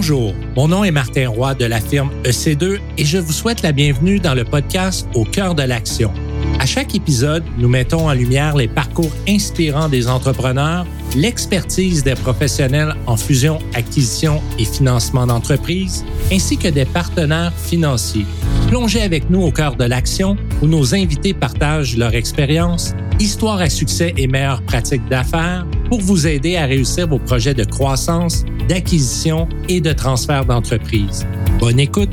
Bonjour, 0.00 0.32
mon 0.54 0.68
nom 0.68 0.84
est 0.84 0.92
Martin 0.92 1.28
Roy 1.28 1.54
de 1.56 1.64
la 1.64 1.80
firme 1.80 2.10
EC2 2.22 2.78
et 2.98 3.04
je 3.04 3.18
vous 3.18 3.32
souhaite 3.32 3.62
la 3.62 3.72
bienvenue 3.72 4.20
dans 4.20 4.34
le 4.34 4.44
podcast 4.44 5.08
Au 5.16 5.24
cœur 5.24 5.56
de 5.56 5.64
l'action. 5.64 6.12
À 6.60 6.66
chaque 6.66 6.94
épisode, 6.94 7.42
nous 7.58 7.68
mettons 7.68 8.08
en 8.08 8.12
lumière 8.12 8.56
les 8.56 8.68
parcours 8.68 9.10
inspirants 9.28 9.88
des 9.88 10.06
entrepreneurs, 10.06 10.86
l'expertise 11.16 12.04
des 12.04 12.14
professionnels 12.14 12.94
en 13.08 13.16
fusion, 13.16 13.58
acquisition 13.74 14.40
et 14.56 14.64
financement 14.64 15.26
d'entreprises, 15.26 16.04
ainsi 16.32 16.56
que 16.58 16.68
des 16.68 16.84
partenaires 16.84 17.52
financiers. 17.52 18.26
Plongez 18.68 19.02
avec 19.02 19.28
nous 19.30 19.42
au 19.42 19.50
cœur 19.50 19.74
de 19.74 19.84
l'action 19.84 20.36
où 20.62 20.68
nos 20.68 20.94
invités 20.94 21.34
partagent 21.34 21.96
leur 21.96 22.14
expérience, 22.14 22.94
histoire 23.18 23.60
à 23.60 23.68
succès 23.68 24.14
et 24.16 24.28
meilleures 24.28 24.62
pratiques 24.62 25.08
d'affaires 25.08 25.66
pour 25.88 26.00
vous 26.00 26.28
aider 26.28 26.56
à 26.56 26.66
réussir 26.66 27.08
vos 27.08 27.18
projets 27.18 27.54
de 27.54 27.64
croissance, 27.64 28.44
d'acquisition 28.68 29.48
et 29.68 29.80
de 29.80 29.92
transfert 29.92 30.44
d'entreprise. 30.44 31.26
Bonne 31.58 31.80
écoute! 31.80 32.10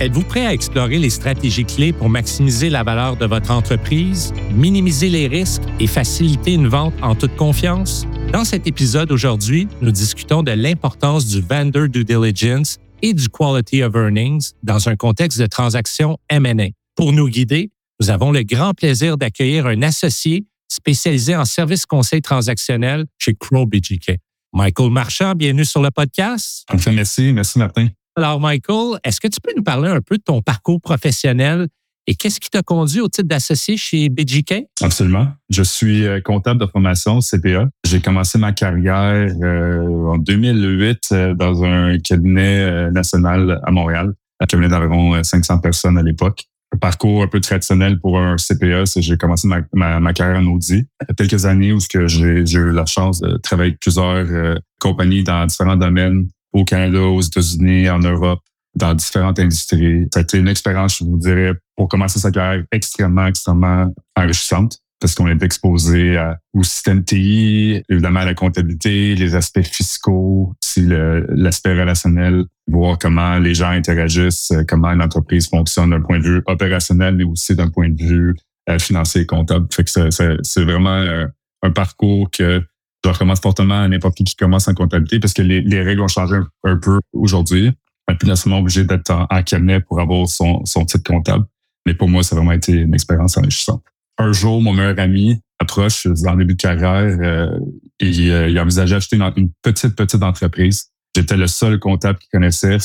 Êtes-vous 0.00 0.24
prêt 0.24 0.44
à 0.44 0.52
explorer 0.52 0.98
les 0.98 1.10
stratégies 1.10 1.64
clés 1.64 1.92
pour 1.92 2.08
maximiser 2.08 2.70
la 2.70 2.82
valeur 2.82 3.16
de 3.16 3.26
votre 3.26 3.52
entreprise, 3.52 4.32
minimiser 4.52 5.08
les 5.08 5.28
risques 5.28 5.62
et 5.78 5.86
faciliter 5.86 6.54
une 6.54 6.66
vente 6.66 6.94
en 7.02 7.14
toute 7.14 7.36
confiance? 7.36 8.04
Dans 8.32 8.44
cet 8.44 8.66
épisode 8.66 9.12
aujourd'hui, 9.12 9.68
nous 9.80 9.92
discutons 9.92 10.42
de 10.42 10.50
l'importance 10.50 11.26
du 11.26 11.40
vendor 11.40 11.88
due 11.88 12.04
diligence 12.04 12.78
et 13.02 13.14
du 13.14 13.28
quality 13.28 13.84
of 13.84 13.94
earnings 13.94 14.52
dans 14.64 14.88
un 14.88 14.96
contexte 14.96 15.38
de 15.38 15.46
transaction 15.46 16.18
M&A. 16.28 16.70
Pour 16.96 17.12
nous 17.12 17.28
guider, 17.28 17.70
nous 18.00 18.10
avons 18.10 18.32
le 18.32 18.42
grand 18.42 18.74
plaisir 18.74 19.16
d'accueillir 19.16 19.66
un 19.66 19.82
associé 19.82 20.46
spécialisé 20.72 21.36
en 21.36 21.44
services 21.44 21.86
conseil 21.86 22.22
transactionnel 22.22 23.04
chez 23.18 23.34
Crow 23.34 23.66
BGK. 23.66 24.18
Michael 24.54 24.90
Marchand, 24.90 25.34
bienvenue 25.34 25.64
sur 25.64 25.82
le 25.82 25.90
podcast. 25.90 26.64
Enfin, 26.72 26.92
merci, 26.92 27.32
merci 27.32 27.58
Martin. 27.58 27.88
Alors, 28.16 28.40
Michael, 28.40 28.98
est-ce 29.04 29.20
que 29.20 29.28
tu 29.28 29.40
peux 29.40 29.52
nous 29.56 29.62
parler 29.62 29.88
un 29.88 30.00
peu 30.00 30.18
de 30.18 30.22
ton 30.22 30.42
parcours 30.42 30.80
professionnel 30.80 31.68
et 32.06 32.14
qu'est-ce 32.14 32.40
qui 32.40 32.50
t'a 32.50 32.62
conduit 32.62 33.00
au 33.00 33.08
titre 33.08 33.28
d'associé 33.28 33.76
chez 33.76 34.08
BGK? 34.08 34.66
Absolument. 34.82 35.28
Je 35.50 35.62
suis 35.62 36.04
euh, 36.04 36.20
comptable 36.20 36.60
de 36.60 36.66
formation 36.66 37.20
CPA. 37.20 37.68
J'ai 37.86 38.00
commencé 38.00 38.38
ma 38.38 38.52
carrière 38.52 39.32
euh, 39.40 40.06
en 40.06 40.18
2008 40.18 41.00
euh, 41.12 41.34
dans 41.34 41.62
un 41.62 41.98
cabinet 41.98 42.90
national 42.90 43.60
à 43.64 43.70
Montréal, 43.70 44.14
un 44.40 44.46
cabinet 44.46 44.68
d'environ 44.68 45.22
500 45.22 45.58
personnes 45.60 45.96
à 45.96 46.02
l'époque. 46.02 46.44
Parcours 46.80 47.22
un 47.22 47.26
peu 47.26 47.40
traditionnel 47.40 48.00
pour 48.00 48.18
un 48.18 48.36
CPA, 48.36 48.86
c'est 48.86 49.02
j'ai 49.02 49.16
commencé 49.16 49.46
ma, 49.72 50.12
carrière 50.12 50.40
en 50.40 50.46
audit. 50.46 50.86
Il 51.00 51.06
y 51.08 51.12
a 51.12 51.14
quelques 51.14 51.44
années 51.44 51.72
où 51.72 51.78
j'ai 51.80 52.58
eu 52.58 52.72
la 52.72 52.86
chance 52.86 53.20
de 53.20 53.36
travailler 53.36 53.70
avec 53.70 53.80
plusieurs 53.80 54.58
compagnies 54.80 55.22
dans 55.22 55.46
différents 55.46 55.76
domaines 55.76 56.28
au 56.52 56.64
Canada, 56.64 57.00
aux 57.00 57.20
États-Unis, 57.20 57.88
en 57.88 57.98
Europe, 57.98 58.40
dans 58.74 58.94
différentes 58.94 59.38
industries. 59.38 60.06
Ça 60.12 60.20
a 60.20 60.22
été 60.22 60.38
une 60.38 60.48
expérience, 60.48 60.98
je 60.98 61.04
vous 61.04 61.18
dirais, 61.18 61.52
pour 61.76 61.88
commencer 61.88 62.18
sa 62.18 62.30
carrière 62.30 62.64
extrêmement, 62.72 63.26
extrêmement 63.26 63.92
enrichissante 64.16 64.78
parce 65.02 65.16
qu'on 65.16 65.26
est 65.26 65.42
exposé 65.42 66.16
à, 66.16 66.38
au 66.54 66.62
système 66.62 67.02
TI, 67.02 67.82
évidemment 67.88 68.20
à 68.20 68.24
la 68.24 68.34
comptabilité, 68.34 69.16
les 69.16 69.34
aspects 69.34 69.64
fiscaux, 69.64 70.54
aussi 70.62 70.86
l'aspect 70.86 71.78
relationnel, 71.78 72.44
voir 72.68 72.98
comment 72.98 73.38
les 73.38 73.52
gens 73.52 73.70
interagissent, 73.70 74.52
comment 74.68 74.92
une 74.92 75.02
entreprise 75.02 75.48
fonctionne 75.48 75.90
d'un 75.90 76.00
point 76.00 76.20
de 76.20 76.24
vue 76.24 76.42
opérationnel, 76.46 77.16
mais 77.16 77.24
aussi 77.24 77.56
d'un 77.56 77.68
point 77.68 77.88
de 77.88 78.00
vue 78.00 78.36
euh, 78.68 78.78
financier 78.78 79.22
et 79.22 79.26
comptable. 79.26 79.66
Fait 79.72 79.82
que 79.82 80.10
c'est 80.10 80.62
vraiment 80.62 80.98
euh, 80.98 81.26
un 81.62 81.70
parcours 81.72 82.30
que 82.30 82.62
je 83.04 83.10
recommande 83.10 83.40
fortement 83.40 83.82
à 83.82 83.88
n'importe 83.88 84.16
qui 84.16 84.22
qui 84.22 84.36
commence 84.36 84.68
en 84.68 84.74
comptabilité 84.74 85.18
parce 85.18 85.34
que 85.34 85.42
les, 85.42 85.82
règles 85.82 86.02
ont 86.02 86.08
changé 86.08 86.36
un, 86.62 86.76
peu 86.76 87.00
aujourd'hui. 87.12 87.72
On 88.06 88.12
n'est 88.12 88.18
plus 88.18 88.28
nécessairement 88.28 88.60
obligé 88.60 88.84
d'être 88.84 89.10
en, 89.10 89.42
cabinet 89.42 89.80
pour 89.80 90.00
avoir 90.00 90.28
son, 90.28 90.64
son 90.64 90.84
titre 90.84 91.10
comptable. 91.10 91.44
Mais 91.86 91.94
pour 91.94 92.08
moi, 92.08 92.22
ça 92.22 92.36
a 92.36 92.38
vraiment 92.38 92.52
été 92.52 92.72
une 92.72 92.94
expérience 92.94 93.36
enrichissante. 93.36 93.82
Un 94.18 94.32
jour, 94.32 94.60
mon 94.60 94.72
meilleur 94.72 94.98
ami 94.98 95.40
approche 95.58 96.04
le 96.04 96.36
début 96.36 96.54
de 96.54 96.60
carrière 96.60 97.16
euh, 97.20 97.58
et 98.00 98.30
euh, 98.30 98.48
il 98.48 98.58
envisageait 98.58 98.96
d'acheter 98.96 99.16
une, 99.16 99.32
une, 99.36 99.50
petite, 99.62 99.96
petite 99.96 100.22
entreprise. 100.22 100.90
J'étais 101.16 101.36
le 101.36 101.46
seul 101.46 101.78
comptable 101.78 102.18
qu'il 102.18 102.28
connaissait, 102.30 102.78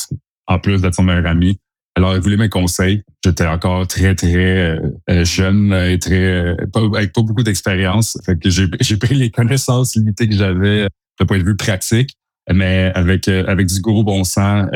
en 0.47 0.59
plus 0.59 0.81
d'être 0.81 0.95
son 0.95 1.03
meilleur 1.03 1.25
ami. 1.25 1.59
Alors, 1.95 2.15
il 2.15 2.21
voulait 2.21 2.37
mes 2.37 2.49
conseils. 2.49 3.01
J'étais 3.23 3.47
encore 3.47 3.87
très, 3.87 4.13
très 4.13 4.35
euh, 4.35 4.79
euh, 5.09 5.25
jeune 5.25 5.73
et 5.73 5.97
très 5.97 6.55
pas, 6.71 6.81
avec 6.81 7.11
pas 7.11 7.23
beaucoup 7.23 7.43
d'expérience. 7.43 8.17
Fait 8.23 8.37
j'ai, 8.45 8.97
pris 8.97 9.15
les 9.15 9.31
connaissances 9.31 9.95
limitées 9.95 10.29
que 10.29 10.35
j'avais 10.35 10.87
de 11.19 11.25
point 11.25 11.39
de 11.39 11.43
vue 11.43 11.55
pratique, 11.55 12.15
mais 12.53 12.91
avec 12.93 13.27
avec 13.27 13.67
du 13.67 13.81
gros 13.81 14.03
bon 14.03 14.23
sens, 14.23 14.67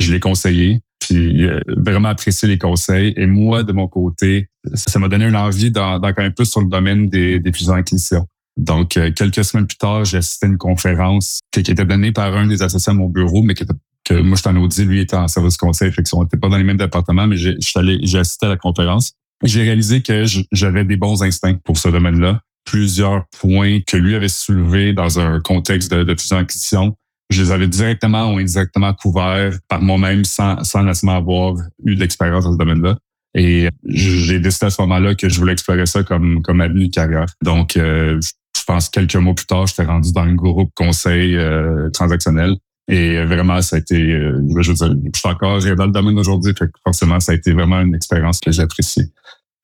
je 0.00 0.12
l'ai 0.12 0.18
conseillé. 0.18 0.80
Puis 0.98 1.46
vraiment 1.68 2.08
apprécié 2.08 2.48
les 2.48 2.58
conseils. 2.58 3.12
Et 3.16 3.26
moi, 3.26 3.62
de 3.62 3.72
mon 3.72 3.86
côté, 3.86 4.48
ça 4.74 4.98
m'a 4.98 5.08
donné 5.08 5.26
une 5.26 5.36
envie 5.36 5.70
d'en, 5.70 6.00
quand 6.00 6.18
même 6.18 6.32
plus 6.32 6.46
sur 6.46 6.60
le 6.60 6.68
domaine 6.68 7.08
des, 7.08 7.38
des 7.38 7.52
fusions-acquisitions. 7.52 8.26
Donc, 8.56 8.98
quelques 9.14 9.44
semaines 9.44 9.66
plus 9.66 9.76
tard, 9.76 10.04
j'ai 10.04 10.16
assisté 10.18 10.46
à 10.46 10.48
une 10.48 10.58
conférence 10.58 11.40
qui, 11.52 11.60
était 11.60 11.84
donnée 11.84 12.12
par 12.12 12.34
un 12.36 12.46
des 12.46 12.62
associés 12.62 12.90
à 12.90 12.94
mon 12.94 13.08
bureau, 13.08 13.42
mais 13.42 13.54
qui 13.54 13.64
était 13.64 13.74
que 14.06 14.14
moi, 14.14 14.36
j'étais 14.36 14.48
en 14.48 14.56
audit, 14.56 14.86
lui 14.86 15.00
était 15.00 15.16
en 15.16 15.28
service 15.28 15.56
conseil, 15.56 15.92
fait 15.92 16.08
qu'on 16.08 16.22
n'était 16.22 16.36
pas 16.36 16.48
dans 16.48 16.56
les 16.56 16.64
mêmes 16.64 16.76
départements, 16.76 17.26
mais 17.26 17.36
j'ai 17.36 18.18
assisté 18.18 18.46
à 18.46 18.48
la 18.48 18.56
conférence. 18.56 19.12
J'ai 19.42 19.62
réalisé 19.62 20.00
que 20.00 20.24
j'avais 20.52 20.84
des 20.84 20.96
bons 20.96 21.22
instincts 21.22 21.58
pour 21.64 21.76
ce 21.76 21.88
domaine-là. 21.88 22.40
Plusieurs 22.64 23.26
points 23.38 23.80
que 23.86 23.96
lui 23.96 24.14
avait 24.14 24.28
soulevés 24.28 24.92
dans 24.92 25.20
un 25.20 25.40
contexte 25.40 25.92
de, 25.92 26.04
de 26.04 26.14
fusion-acquisition, 26.18 26.96
je 27.30 27.42
les 27.42 27.50
avais 27.50 27.68
directement 27.68 28.32
ou 28.32 28.38
indirectement 28.38 28.92
couverts 28.94 29.58
par 29.68 29.82
moi-même 29.82 30.24
sans, 30.24 30.62
sans 30.64 30.82
nécessairement 30.82 31.18
avoir 31.18 31.56
eu 31.84 31.96
d'expérience 31.96 32.44
dans 32.44 32.52
ce 32.52 32.58
domaine-là. 32.58 32.96
Et 33.34 33.68
j'ai 33.84 34.40
décidé 34.40 34.66
à 34.66 34.70
ce 34.70 34.80
moment-là 34.82 35.14
que 35.14 35.28
je 35.28 35.38
voulais 35.38 35.52
explorer 35.52 35.86
ça 35.86 36.02
comme, 36.02 36.40
comme 36.42 36.60
avenue 36.60 36.88
carrière. 36.88 37.26
Donc, 37.42 37.76
euh, 37.76 38.18
je 38.20 38.64
pense 38.66 38.88
quelques 38.88 39.16
mois 39.16 39.34
plus 39.34 39.46
tard, 39.46 39.66
j'étais 39.66 39.84
rendu 39.84 40.12
dans 40.12 40.24
le 40.24 40.34
groupe 40.34 40.70
conseil 40.74 41.36
euh, 41.36 41.90
transactionnel 41.90 42.56
et 42.88 43.24
vraiment, 43.24 43.60
ça 43.62 43.76
a 43.76 43.78
été, 43.80 43.96
euh, 43.96 44.40
je 44.60 44.70
veux 44.70 44.74
dire, 44.74 44.94
je 45.12 45.18
suis 45.18 45.28
encore 45.28 45.60
dans 45.60 45.86
le 45.86 45.92
domaine 45.92 46.18
aujourd'hui, 46.18 46.54
forcément, 46.84 47.18
ça 47.18 47.32
a 47.32 47.34
été 47.34 47.52
vraiment 47.52 47.80
une 47.80 47.94
expérience 47.94 48.38
que 48.38 48.52
j'apprécie. 48.52 49.12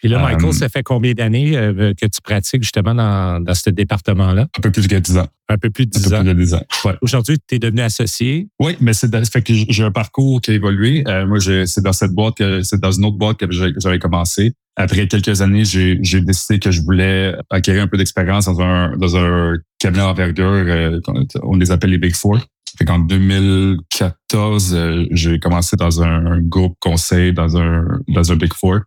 Puis 0.02 0.10
là, 0.10 0.20
Michael, 0.20 0.48
euh, 0.48 0.52
ça 0.52 0.68
fait 0.68 0.82
combien 0.82 1.12
d'années 1.12 1.56
euh, 1.56 1.94
que 1.94 2.06
tu 2.06 2.20
pratiques 2.20 2.64
justement 2.64 2.92
dans, 2.92 3.40
dans 3.40 3.54
ce 3.54 3.70
département-là? 3.70 4.48
Un 4.58 4.60
peu 4.60 4.72
plus 4.72 4.88
de 4.88 4.98
10 4.98 5.18
ans. 5.18 5.28
Un 5.48 5.58
peu 5.58 5.70
plus 5.70 5.86
de 5.86 5.92
10 5.92 6.12
ans. 6.12 6.24
Plus 6.24 6.54
ans. 6.54 6.62
Ouais. 6.84 6.94
Aujourd'hui, 7.02 7.38
tu 7.46 7.54
es 7.54 7.58
devenu 7.60 7.82
associé. 7.82 8.48
Oui, 8.58 8.76
mais 8.80 8.94
c'est 8.94 9.14
fait 9.30 9.42
que 9.42 9.52
j'ai 9.54 9.84
un 9.84 9.92
parcours 9.92 10.40
qui 10.40 10.50
a 10.50 10.54
évolué. 10.54 11.04
moi, 11.28 11.38
c'est 11.40 11.82
dans 11.82 11.92
cette 11.92 12.10
boîte 12.10 12.36
que 12.38 12.62
c'est 12.62 12.80
dans 12.80 12.90
une 12.90 13.04
autre 13.04 13.16
boîte 13.16 13.36
que 13.36 13.46
j'avais 13.50 14.00
commencé. 14.00 14.54
Après 14.74 15.06
quelques 15.06 15.40
années, 15.40 15.64
j'ai 15.64 16.20
décidé 16.20 16.58
que 16.58 16.72
je 16.72 16.82
voulais 16.82 17.36
acquérir 17.48 17.84
un 17.84 17.86
peu 17.86 17.96
d'expérience 17.96 18.46
dans 18.46 18.60
un 18.60 18.96
dans 18.96 19.16
un 19.16 19.54
cabinet 19.78 20.02
envergure. 20.02 21.00
on 21.44 21.56
les 21.56 21.70
appelle 21.70 21.90
les 21.90 21.98
Big 21.98 22.16
Four. 22.16 22.40
Fait 22.78 22.84
qu'en 22.86 22.98
2014, 22.98 24.74
euh, 24.74 25.06
j'ai 25.10 25.38
commencé 25.38 25.76
dans 25.76 26.02
un, 26.02 26.40
groupe 26.40 26.74
conseil 26.80 27.32
dans 27.32 27.56
un 27.56 27.84
dans 28.08 28.32
un 28.32 28.36
Big 28.36 28.52
Four. 28.54 28.80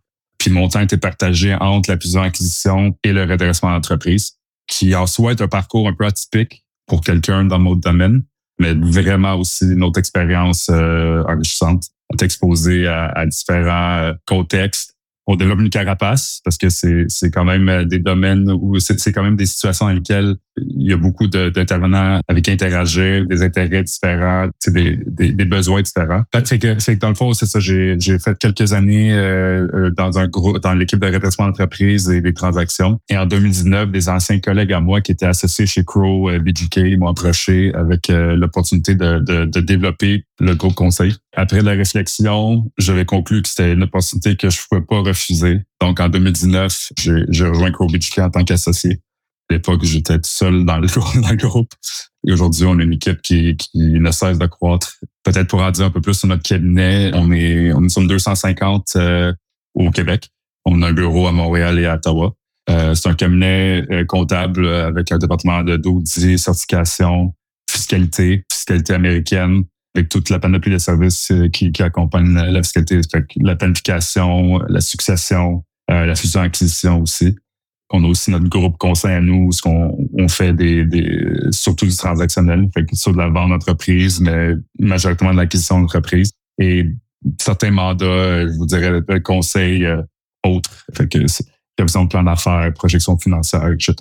Puis 0.46 0.54
mon 0.54 0.68
était 0.68 0.96
partagé 0.96 1.56
entre 1.58 1.90
la 1.90 1.98
fusion 1.98 2.22
acquisition 2.22 2.96
et 3.02 3.12
le 3.12 3.24
redressement 3.24 3.72
d'entreprise, 3.72 4.34
qui 4.68 4.94
en 4.94 5.08
soi 5.08 5.32
est 5.32 5.42
un 5.42 5.48
parcours 5.48 5.88
un 5.88 5.92
peu 5.92 6.04
atypique 6.06 6.64
pour 6.86 7.00
quelqu'un 7.00 7.44
dans 7.44 7.58
notre 7.58 7.80
domaine, 7.80 8.22
mais 8.60 8.72
vraiment 8.72 9.34
aussi 9.34 9.64
une 9.64 9.82
autre 9.82 9.98
expérience 9.98 10.68
euh, 10.70 11.24
enrichissante. 11.24 11.86
On 12.10 12.16
est 12.16 12.22
exposé 12.22 12.86
à, 12.86 13.06
à 13.06 13.26
différents 13.26 13.96
euh, 13.96 14.12
contextes, 14.24 14.94
on 15.26 15.34
développe 15.34 15.58
une 15.58 15.70
carapace 15.70 16.40
parce 16.44 16.58
que 16.58 16.68
c'est 16.68 17.06
c'est 17.08 17.32
quand 17.32 17.44
même 17.44 17.68
euh, 17.68 17.84
des 17.84 17.98
domaines 17.98 18.48
où 18.48 18.78
c'est 18.78 19.12
quand 19.12 19.24
même 19.24 19.34
des 19.34 19.46
situations 19.46 19.86
dans 19.86 19.94
lesquelles 19.94 20.36
il 20.56 20.88
y 20.88 20.92
a 20.92 20.96
beaucoup 20.96 21.26
d'intervenants 21.26 22.20
avec 22.28 22.44
qui 22.44 22.50
interagir, 22.50 23.26
des 23.26 23.42
intérêts 23.42 23.82
différents, 23.82 24.48
des, 24.66 24.98
des, 25.06 25.32
des 25.32 25.44
besoins 25.44 25.82
différents. 25.82 26.22
C'est 26.44 26.58
que, 26.58 26.78
c'est 26.78 26.94
que 26.96 27.00
dans 27.00 27.08
le 27.08 27.14
fond, 27.14 27.32
c'est 27.32 27.46
ça, 27.46 27.60
j'ai 27.60 27.96
fait 28.18 28.38
quelques 28.38 28.72
années 28.72 29.12
euh, 29.12 29.66
euh, 29.74 29.90
dans 29.90 30.18
un 30.18 30.28
groupe, 30.28 30.58
dans 30.60 30.74
l'équipe 30.74 30.98
de 30.98 31.06
redressement 31.06 31.46
d'entreprise 31.46 32.08
et 32.08 32.20
des 32.20 32.34
transactions. 32.34 32.98
Et 33.08 33.16
en 33.16 33.26
2019, 33.26 33.90
des 33.90 34.08
anciens 34.08 34.40
collègues 34.40 34.72
à 34.72 34.80
moi 34.80 35.00
qui 35.00 35.12
étaient 35.12 35.26
associés 35.26 35.66
chez 35.66 35.84
Crow 35.84 36.30
BGK 36.38 36.98
m'ont 36.98 37.08
approché 37.08 37.72
avec 37.74 38.08
l'opportunité 38.08 38.94
de, 38.94 39.18
de, 39.18 39.44
de 39.44 39.60
développer 39.60 40.24
le 40.40 40.54
groupe 40.54 40.74
conseil. 40.74 41.14
Après 41.34 41.62
la 41.62 41.72
réflexion, 41.72 42.70
j'avais 42.78 43.04
conclu 43.04 43.42
que 43.42 43.48
c'était 43.48 43.72
une 43.72 43.82
opportunité 43.82 44.36
que 44.36 44.50
je 44.50 44.58
ne 44.58 44.68
pouvais 44.68 44.86
pas 44.86 45.08
refuser. 45.08 45.60
Donc, 45.80 46.00
en 46.00 46.08
2019, 46.08 46.92
j'ai 46.98 47.44
rejoint 47.46 47.70
CrowBGK 47.70 48.18
en 48.18 48.30
tant 48.30 48.44
qu'associé. 48.44 49.00
L'époque, 49.50 49.84
j'étais 49.84 50.18
seul 50.24 50.64
dans 50.64 50.78
le, 50.78 50.88
dans 51.20 51.30
le 51.30 51.36
groupe. 51.36 51.72
Et 52.26 52.32
aujourd'hui, 52.32 52.64
on 52.64 52.78
a 52.78 52.82
une 52.82 52.94
équipe 52.94 53.22
qui, 53.22 53.56
qui 53.56 53.78
ne 53.78 54.10
cesse 54.10 54.38
de 54.38 54.46
croître. 54.46 54.96
Peut-être 55.22 55.48
pour 55.48 55.62
en 55.62 55.70
dire 55.70 55.86
un 55.86 55.90
peu 55.90 56.00
plus 56.00 56.14
sur 56.14 56.28
notre 56.28 56.42
cabinet, 56.42 57.10
on 57.14 57.30
est, 57.32 57.72
on 57.72 57.84
est 57.84 58.06
250 58.06 58.92
euh, 58.96 59.32
au 59.74 59.90
Québec. 59.90 60.28
On 60.64 60.82
a 60.82 60.88
un 60.88 60.92
bureau 60.92 61.28
à 61.28 61.32
Montréal 61.32 61.78
et 61.78 61.86
à 61.86 61.94
Ottawa. 61.94 62.34
c'est 62.68 63.08
un 63.08 63.14
cabinet 63.14 63.86
comptable 64.08 64.66
avec 64.66 65.12
un 65.12 65.18
département 65.18 65.62
de 65.62 65.76
d'audit, 65.76 66.38
certification, 66.38 67.32
fiscalité, 67.70 68.44
fiscalité 68.50 68.94
américaine, 68.94 69.62
avec 69.94 70.08
toute 70.08 70.28
la 70.28 70.40
panoplie 70.40 70.72
de 70.72 70.78
services 70.78 71.32
qui, 71.52 71.70
qui 71.70 71.82
accompagnent 71.84 72.34
la, 72.34 72.62
fiscalité, 72.64 73.00
la 73.36 73.54
planification, 73.54 74.58
la 74.68 74.80
succession, 74.80 75.62
la 75.88 76.16
fusion-acquisition 76.16 77.02
aussi. 77.02 77.36
On 77.90 78.02
a 78.02 78.08
aussi 78.08 78.30
notre 78.30 78.48
groupe 78.48 78.76
conseil 78.78 79.12
à 79.12 79.20
nous, 79.20 79.52
ce 79.52 79.62
qu'on 79.62 79.96
on 80.18 80.28
fait 80.28 80.52
des, 80.52 80.84
des 80.84 81.08
surtout 81.52 81.86
du 81.86 81.96
transactionnel, 81.96 82.68
fait 82.74 82.84
que 82.84 82.96
sur 82.96 83.12
de 83.12 83.18
la 83.18 83.28
vente 83.28 83.50
d'entreprise, 83.50 84.20
mais 84.20 84.54
majoritairement 84.80 85.34
de 85.34 85.38
l'acquisition 85.38 85.80
d'entreprise. 85.80 86.32
Et 86.58 86.86
certains 87.40 87.70
mandats, 87.70 88.46
je 88.46 88.56
vous 88.56 88.66
dirais, 88.66 89.00
le 89.06 89.20
conseil 89.20 89.84
euh, 89.84 90.02
autres. 90.44 90.70
Fait 90.94 91.08
que 91.08 91.18
révision 91.78 92.04
de 92.04 92.08
plan 92.08 92.22
d'affaires, 92.22 92.72
projection 92.74 93.18
financière, 93.18 93.68
etc. 93.68 93.94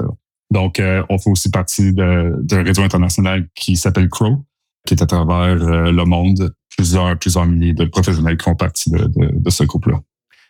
Donc, 0.52 0.80
euh, 0.80 1.04
on 1.10 1.18
fait 1.18 1.30
aussi 1.30 1.50
partie 1.50 1.94
d'un 1.94 2.64
réseau 2.64 2.84
international 2.84 3.48
qui 3.56 3.76
s'appelle 3.76 4.10
CROW, 4.10 4.46
qui 4.86 4.94
est 4.94 5.02
à 5.02 5.06
travers 5.06 5.62
euh, 5.62 5.92
le 5.92 6.06
monde, 6.06 6.54
plusieurs, 6.76 7.18
plusieurs 7.18 7.46
milliers 7.46 7.74
de 7.74 7.86
professionnels 7.86 8.38
qui 8.38 8.46
font 8.46 8.56
partie 8.56 8.92
de, 8.92 9.00
de, 9.00 9.32
de 9.34 9.50
ce 9.50 9.64
groupe-là. 9.64 10.00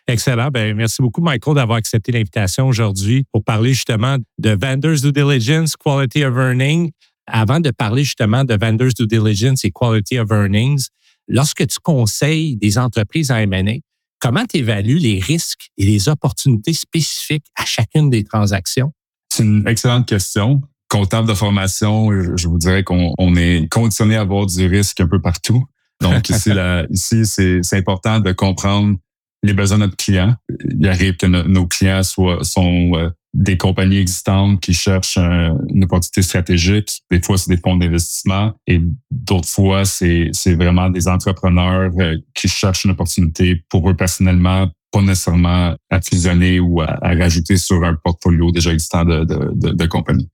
Excellent. 0.08 0.50
Ben, 0.50 0.76
merci 0.76 1.02
beaucoup, 1.02 1.20
Michael, 1.20 1.56
d'avoir 1.56 1.78
accepté 1.78 2.12
l'invitation 2.12 2.68
aujourd'hui 2.68 3.24
pour 3.32 3.42
parler 3.42 3.74
justement 3.74 4.18
de 4.38 4.50
Vendors 4.50 5.00
Due 5.00 5.12
Diligence, 5.12 5.74
Quality 5.76 6.24
of 6.24 6.36
Earning. 6.36 6.92
Avant 7.26 7.58
de 7.58 7.72
parler 7.72 8.04
justement 8.04 8.44
de 8.44 8.54
Vendors 8.54 8.92
Due 8.96 9.08
Diligence 9.08 9.64
et 9.64 9.72
Quality 9.72 10.20
of 10.20 10.30
Earnings, 10.30 10.86
lorsque 11.26 11.66
tu 11.66 11.78
conseilles 11.82 12.56
des 12.56 12.78
entreprises 12.78 13.32
en 13.32 13.36
M&A, 13.36 13.78
comment 14.20 14.44
tu 14.46 14.58
évalues 14.58 14.98
les 14.98 15.18
risques 15.18 15.70
et 15.76 15.84
les 15.84 16.08
opportunités 16.08 16.72
spécifiques 16.72 17.46
à 17.56 17.64
chacune 17.64 18.08
des 18.08 18.22
transactions? 18.22 18.92
C'est 19.28 19.42
une 19.42 19.66
excellente 19.66 20.06
question. 20.06 20.62
Comptable 20.88 21.28
de 21.28 21.34
formation, 21.34 22.12
je 22.36 22.46
vous 22.46 22.58
dirais 22.58 22.84
qu'on 22.84 23.34
est 23.34 23.68
conditionné 23.72 24.14
à 24.14 24.20
avoir 24.20 24.46
du 24.46 24.66
risque 24.66 25.00
un 25.00 25.08
peu 25.08 25.20
partout. 25.20 25.64
Donc 26.00 26.28
ici, 26.28 26.52
ici 26.90 27.26
c'est 27.26 27.76
important 27.76 28.20
de 28.20 28.30
comprendre 28.30 28.96
les 29.46 29.54
besoins 29.54 29.78
de 29.78 29.84
notre 29.84 29.96
client. 29.96 30.34
Il 30.78 30.86
arrive 30.88 31.16
que 31.16 31.26
nos 31.26 31.66
clients 31.66 32.02
soient, 32.02 32.42
sont 32.44 32.92
euh, 32.94 33.10
des 33.34 33.56
compagnies 33.56 33.98
existantes 33.98 34.60
qui 34.60 34.72
cherchent 34.72 35.18
une 35.18 35.84
opportunité 35.84 36.22
stratégique. 36.22 37.02
Des 37.10 37.20
fois, 37.22 37.36
c'est 37.36 37.50
des 37.50 37.60
fonds 37.60 37.76
d'investissement 37.76 38.54
et 38.66 38.80
d'autres 39.10 39.48
fois, 39.48 39.84
c'est, 39.84 40.30
vraiment 40.46 40.90
des 40.90 41.06
entrepreneurs 41.06 41.92
euh, 41.98 42.16
qui 42.34 42.48
cherchent 42.48 42.84
une 42.84 42.92
opportunité 42.92 43.62
pour 43.68 43.88
eux 43.90 43.94
personnellement, 43.94 44.70
pas 44.90 45.02
nécessairement 45.02 45.76
à 45.90 46.00
fusionner 46.00 46.60
ou 46.60 46.80
à, 46.80 46.98
rajouter 47.02 47.56
sur 47.56 47.84
un 47.84 47.94
portfolio 47.94 48.50
déjà 48.50 48.72
existant 48.72 49.04
de, 49.04 49.24
de, 49.24 49.72
de, 49.72 49.86
compagnies. 49.86 50.30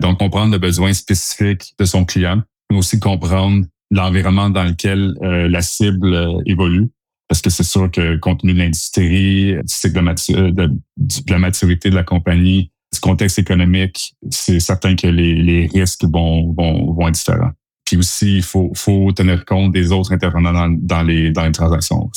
Donc, 0.00 0.18
comprendre 0.18 0.52
le 0.52 0.58
besoin 0.58 0.92
spécifique 0.92 1.74
de 1.78 1.84
son 1.84 2.04
client, 2.04 2.42
mais 2.70 2.78
aussi 2.78 3.00
comprendre 3.00 3.66
l'environnement 3.90 4.50
dans 4.50 4.64
lequel 4.64 5.14
euh, 5.22 5.48
la 5.48 5.62
cible 5.62 6.42
évolue 6.44 6.90
parce 7.28 7.42
que 7.42 7.50
c'est 7.50 7.64
sûr 7.64 7.90
que 7.90 8.16
compte 8.16 8.40
tenu 8.40 8.54
de 8.54 8.58
l'industrie, 8.58 9.54
du 9.54 9.62
cycle 9.66 10.02
de, 10.02 10.52
de, 10.96 11.30
la 11.30 11.38
maturité 11.38 11.90
de 11.90 11.94
la 11.94 12.04
compagnie, 12.04 12.70
du 12.92 13.00
contexte 13.00 13.38
économique, 13.38 14.14
c'est 14.30 14.60
certain 14.60 14.94
que 14.94 15.06
les, 15.06 15.66
risques 15.66 16.04
vont, 16.04 16.52
vont, 16.52 16.92
vont, 16.92 17.08
être 17.08 17.14
différents. 17.14 17.50
Puis 17.84 17.96
aussi, 17.96 18.36
il 18.36 18.42
faut, 18.42 18.70
faut 18.74 19.12
tenir 19.12 19.44
compte 19.44 19.72
des 19.72 19.92
autres 19.92 20.12
intervenants 20.12 20.52
dans, 20.52 20.68
dans, 20.70 21.02
les, 21.02 21.30
dans 21.30 21.44
les 21.44 21.52
transactions. 21.52 22.10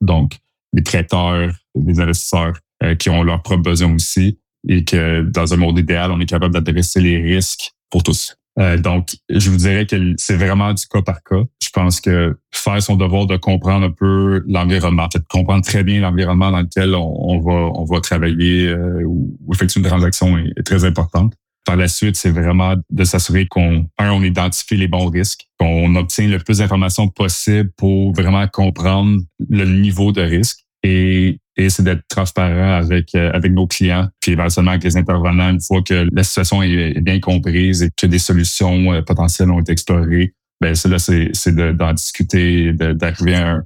Donc, 0.00 0.38
les 0.72 0.82
prêteurs, 0.82 1.52
les 1.74 2.00
investisseurs 2.00 2.54
euh, 2.82 2.94
qui 2.94 3.10
ont 3.10 3.22
leurs 3.22 3.42
propres 3.42 3.62
besoins 3.62 3.94
aussi 3.94 4.38
et 4.68 4.84
que 4.84 5.22
dans 5.22 5.54
un 5.54 5.56
monde 5.56 5.78
idéal, 5.78 6.10
on 6.10 6.20
est 6.20 6.26
capable 6.26 6.52
d'adresser 6.52 7.00
les 7.00 7.20
risques 7.20 7.72
pour 7.90 8.02
tous. 8.02 8.36
Euh, 8.58 8.78
donc, 8.78 9.16
je 9.28 9.50
vous 9.50 9.56
dirais 9.56 9.86
que 9.86 10.14
c'est 10.16 10.36
vraiment 10.36 10.72
du 10.72 10.86
cas 10.86 11.02
par 11.02 11.22
cas. 11.22 11.42
Je 11.62 11.68
pense 11.70 12.00
que 12.00 12.36
faire 12.52 12.82
son 12.82 12.96
devoir 12.96 13.26
de 13.26 13.36
comprendre 13.36 13.86
un 13.86 13.90
peu 13.90 14.42
l'environnement, 14.46 15.08
fait 15.12 15.22
comprendre 15.28 15.64
très 15.64 15.84
bien 15.84 16.00
l'environnement 16.00 16.50
dans 16.50 16.62
lequel 16.62 16.94
on, 16.94 17.38
va 17.40 17.70
on 17.74 17.84
va 17.84 18.00
travailler 18.00 18.68
euh, 18.68 19.02
ou, 19.04 19.36
effectuer 19.52 19.80
une 19.80 19.86
transaction 19.86 20.38
est, 20.38 20.62
très 20.62 20.84
importante. 20.84 21.34
Par 21.66 21.76
la 21.76 21.88
suite, 21.88 22.16
c'est 22.16 22.30
vraiment 22.30 22.76
de 22.90 23.04
s'assurer 23.04 23.46
qu'on, 23.46 23.88
un, 23.98 24.12
on 24.12 24.22
identifie 24.22 24.76
les 24.76 24.88
bons 24.88 25.08
risques, 25.10 25.46
qu'on 25.58 25.94
obtient 25.96 26.28
le 26.28 26.38
plus 26.38 26.58
d'informations 26.58 27.08
possible 27.08 27.70
pour 27.76 28.14
vraiment 28.14 28.46
comprendre 28.46 29.20
le 29.50 29.64
niveau 29.64 30.12
de 30.12 30.22
risque 30.22 30.60
et 30.82 31.40
et 31.56 31.70
c'est 31.70 31.82
d'être 31.82 32.06
transparent 32.08 32.74
avec 32.74 33.14
euh, 33.14 33.30
avec 33.32 33.52
nos 33.52 33.66
clients, 33.66 34.08
puis 34.20 34.32
éventuellement 34.32 34.72
avec 34.72 34.84
les 34.84 34.96
intervenants 34.96 35.50
une 35.50 35.60
fois 35.60 35.82
que 35.82 36.08
la 36.12 36.22
situation 36.22 36.62
est 36.62 37.00
bien 37.00 37.18
comprise 37.20 37.82
et 37.82 37.90
que 37.96 38.06
des 38.06 38.18
solutions 38.18 38.92
euh, 38.92 39.02
potentielles 39.02 39.50
ont 39.50 39.60
été 39.60 39.72
explorées. 39.72 40.34
Ben 40.60 40.74
c'est 40.74 40.88
là 40.88 40.98
c'est 40.98 41.30
c'est 41.32 41.54
d'en 41.54 41.92
discuter, 41.92 42.72
d'arriver 42.72 43.34
à 43.34 43.62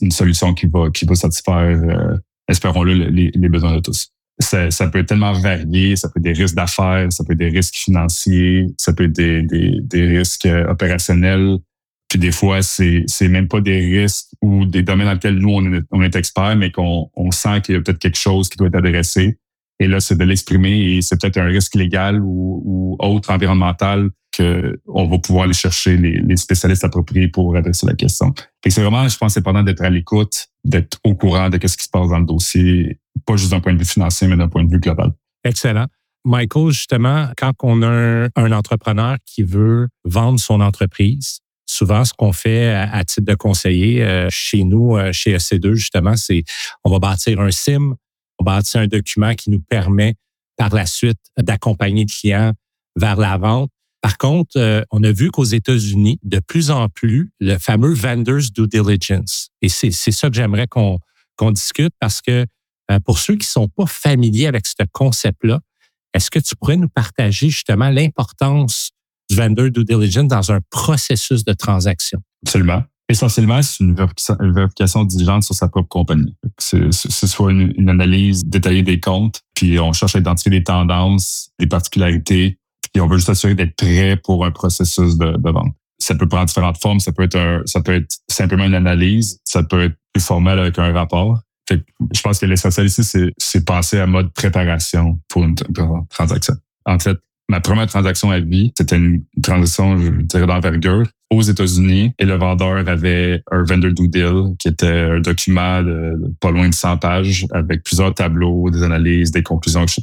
une 0.00 0.10
solution 0.10 0.54
qui 0.54 0.66
va 0.66 0.90
qui 0.90 1.04
va 1.04 1.14
satisfaire, 1.14 1.80
euh, 1.82 2.16
espérons-le, 2.48 2.94
les, 2.94 3.30
les 3.34 3.48
besoins 3.48 3.76
de 3.76 3.80
tous. 3.80 4.08
Ça, 4.42 4.70
ça, 4.70 4.88
peut 4.88 5.04
tellement 5.04 5.34
varié, 5.34 5.96
ça 5.96 6.08
peut 6.08 6.18
être 6.18 6.24
des 6.24 6.32
risques 6.32 6.54
d'affaires, 6.54 7.12
ça 7.12 7.24
peut 7.24 7.34
être 7.34 7.38
des 7.38 7.50
risques 7.50 7.74
financiers, 7.74 8.68
ça 8.78 8.94
peut 8.94 9.04
être 9.04 9.12
des, 9.12 9.42
des, 9.42 9.80
des 9.82 10.06
risques 10.18 10.48
opérationnels, 10.66 11.58
puis 12.10 12.18
des 12.18 12.32
fois, 12.32 12.60
c'est 12.60 13.04
c'est 13.06 13.28
même 13.28 13.46
pas 13.46 13.60
des 13.60 13.78
risques 13.78 14.30
ou 14.42 14.66
des 14.66 14.82
domaines 14.82 15.06
dans 15.06 15.12
lesquels 15.12 15.38
nous, 15.38 15.48
on 15.48 15.72
est, 15.72 15.82
on 15.92 16.02
est 16.02 16.16
expert, 16.16 16.56
mais 16.56 16.72
qu'on 16.72 17.08
on 17.14 17.30
sent 17.30 17.60
qu'il 17.62 17.76
y 17.76 17.78
a 17.78 17.80
peut-être 17.80 18.00
quelque 18.00 18.18
chose 18.18 18.48
qui 18.48 18.58
doit 18.58 18.66
être 18.66 18.74
adressé. 18.74 19.38
Et 19.78 19.86
là, 19.86 20.00
c'est 20.00 20.16
de 20.16 20.24
l'exprimer 20.24 20.72
et 20.72 21.02
c'est 21.02 21.18
peut-être 21.18 21.38
un 21.38 21.44
risque 21.44 21.76
légal 21.76 22.20
ou, 22.20 22.62
ou 22.64 22.96
autre 22.98 23.30
environnemental 23.30 24.10
que 24.32 24.80
on 24.88 25.06
va 25.06 25.18
pouvoir 25.18 25.44
aller 25.44 25.52
chercher 25.52 25.96
les, 25.96 26.18
les 26.18 26.36
spécialistes 26.36 26.82
appropriés 26.82 27.28
pour 27.28 27.56
adresser 27.56 27.86
la 27.86 27.94
question. 27.94 28.34
Et 28.66 28.70
c'est 28.70 28.82
vraiment, 28.82 29.06
je 29.06 29.16
pense, 29.16 29.36
important 29.36 29.62
d'être 29.62 29.82
à 29.82 29.88
l'écoute, 29.88 30.48
d'être 30.64 30.98
au 31.04 31.14
courant 31.14 31.48
de 31.48 31.64
ce 31.64 31.76
qui 31.76 31.84
se 31.84 31.90
passe 31.90 32.08
dans 32.08 32.18
le 32.18 32.26
dossier, 32.26 32.98
pas 33.24 33.36
juste 33.36 33.52
d'un 33.52 33.60
point 33.60 33.72
de 33.72 33.78
vue 33.78 33.84
financier, 33.84 34.26
mais 34.26 34.36
d'un 34.36 34.48
point 34.48 34.64
de 34.64 34.70
vue 34.70 34.80
global. 34.80 35.12
Excellent. 35.44 35.86
Michael, 36.24 36.72
justement, 36.72 37.28
quand 37.38 37.52
on 37.62 37.82
a 37.82 38.28
un 38.34 38.52
entrepreneur 38.52 39.16
qui 39.24 39.44
veut 39.44 39.88
vendre 40.04 40.40
son 40.40 40.60
entreprise, 40.60 41.38
souvent, 41.80 42.04
ce 42.04 42.12
qu'on 42.12 42.34
fait 42.34 42.74
à, 42.74 43.02
titre 43.04 43.24
de 43.26 43.34
conseiller 43.34 44.04
euh, 44.04 44.28
chez 44.30 44.64
nous, 44.64 44.98
euh, 44.98 45.12
chez 45.12 45.34
EC2, 45.34 45.72
justement, 45.72 46.14
c'est 46.14 46.44
on 46.84 46.90
va 46.90 46.98
bâtir 46.98 47.40
un 47.40 47.50
SIM, 47.50 47.94
on 48.38 48.44
va 48.44 48.56
bâtir 48.56 48.82
un 48.82 48.86
document 48.86 49.34
qui 49.34 49.48
nous 49.48 49.60
permet 49.60 50.16
par 50.58 50.74
la 50.74 50.84
suite 50.84 51.18
d'accompagner 51.38 52.04
le 52.04 52.10
client 52.14 52.52
vers 52.96 53.16
la 53.16 53.38
vente. 53.38 53.70
Par 54.02 54.18
contre, 54.18 54.58
euh, 54.58 54.82
on 54.90 55.02
a 55.04 55.10
vu 55.10 55.30
qu'aux 55.30 55.44
États-Unis, 55.44 56.18
de 56.22 56.38
plus 56.38 56.70
en 56.70 56.90
plus, 56.90 57.32
le 57.40 57.56
fameux 57.56 57.94
vendors 57.94 58.42
due 58.54 58.68
diligence. 58.68 59.48
Et 59.62 59.70
c'est 59.70 59.90
ça 59.90 60.28
que 60.28 60.36
j'aimerais 60.36 60.66
qu'on 60.66 60.98
qu'on 61.36 61.52
discute 61.52 61.94
parce 61.98 62.20
que 62.20 62.44
pour 63.06 63.18
ceux 63.18 63.36
qui 63.36 63.46
sont 63.46 63.68
pas 63.68 63.86
familiers 63.86 64.48
avec 64.48 64.66
ce 64.66 64.74
concept-là, 64.92 65.60
est-ce 66.12 66.30
que 66.30 66.38
tu 66.38 66.54
pourrais 66.56 66.76
nous 66.76 66.90
partager 66.90 67.48
justement 67.48 67.88
l'importance 67.88 68.90
du 69.30 69.36
vendor 69.36 69.70
due 69.70 69.84
diligence 69.84 70.28
dans 70.28 70.52
un 70.52 70.60
processus 70.70 71.44
de 71.44 71.52
transaction. 71.52 72.20
Absolument. 72.44 72.82
Essentiellement, 73.08 73.60
c'est 73.62 73.82
une 73.82 74.52
vérification 74.52 75.04
diligente 75.04 75.42
sur 75.42 75.54
sa 75.54 75.68
propre 75.68 75.88
compagnie. 75.88 76.34
C'est 76.58 76.92
soit 76.92 77.50
une, 77.50 77.88
analyse 77.88 78.44
détaillée 78.44 78.82
des 78.82 79.00
comptes, 79.00 79.40
puis 79.54 79.80
on 79.80 79.92
cherche 79.92 80.14
à 80.14 80.20
identifier 80.20 80.50
des 80.50 80.62
tendances, 80.62 81.50
des 81.58 81.66
particularités, 81.66 82.58
puis 82.92 83.00
on 83.00 83.08
veut 83.08 83.16
juste 83.16 83.26
s'assurer 83.26 83.54
d'être 83.54 83.74
prêt 83.74 84.16
pour 84.16 84.44
un 84.44 84.52
processus 84.52 85.16
de, 85.16 85.50
vente. 85.50 85.74
Ça 85.98 86.14
peut 86.14 86.28
prendre 86.28 86.46
différentes 86.46 86.80
formes. 86.80 87.00
Ça 87.00 87.12
peut 87.12 87.24
être 87.24 87.62
ça 87.66 87.80
peut 87.82 87.94
être 87.94 88.18
simplement 88.28 88.64
une 88.64 88.74
analyse. 88.74 89.38
Ça 89.44 89.62
peut 89.62 89.84
être 89.84 89.96
plus 90.12 90.24
formel 90.24 90.58
avec 90.58 90.78
un 90.78 90.92
rapport. 90.92 91.40
je 91.68 92.20
pense 92.22 92.38
que 92.38 92.46
l'essentiel 92.46 92.86
ici, 92.86 93.02
c'est 93.04 93.64
penser 93.64 93.98
à 93.98 94.06
mode 94.06 94.32
préparation 94.32 95.20
pour 95.28 95.44
une 95.44 95.56
transaction. 96.08 96.54
En 96.86 96.98
fait, 96.98 97.18
Ma 97.50 97.58
première 97.58 97.88
transaction 97.88 98.30
à 98.30 98.38
vie, 98.38 98.72
c'était 98.78 98.96
une 98.96 99.24
transaction, 99.42 99.98
je 99.98 100.08
dirais, 100.22 100.46
d'envergure 100.46 101.08
aux 101.32 101.42
États-Unis 101.42 102.12
et 102.16 102.24
le 102.24 102.34
vendeur 102.36 102.88
avait 102.88 103.42
un 103.50 103.64
vendor 103.64 103.90
due 103.90 104.06
deal 104.06 104.54
qui 104.60 104.68
était 104.68 104.86
un 104.86 105.18
document 105.18 105.82
de 105.82 106.32
pas 106.38 106.52
loin 106.52 106.68
de 106.68 106.74
100 106.74 106.98
pages 106.98 107.48
avec 107.50 107.82
plusieurs 107.82 108.14
tableaux, 108.14 108.70
des 108.70 108.84
analyses, 108.84 109.32
des 109.32 109.42
conclusions, 109.42 109.82
etc. 109.82 110.02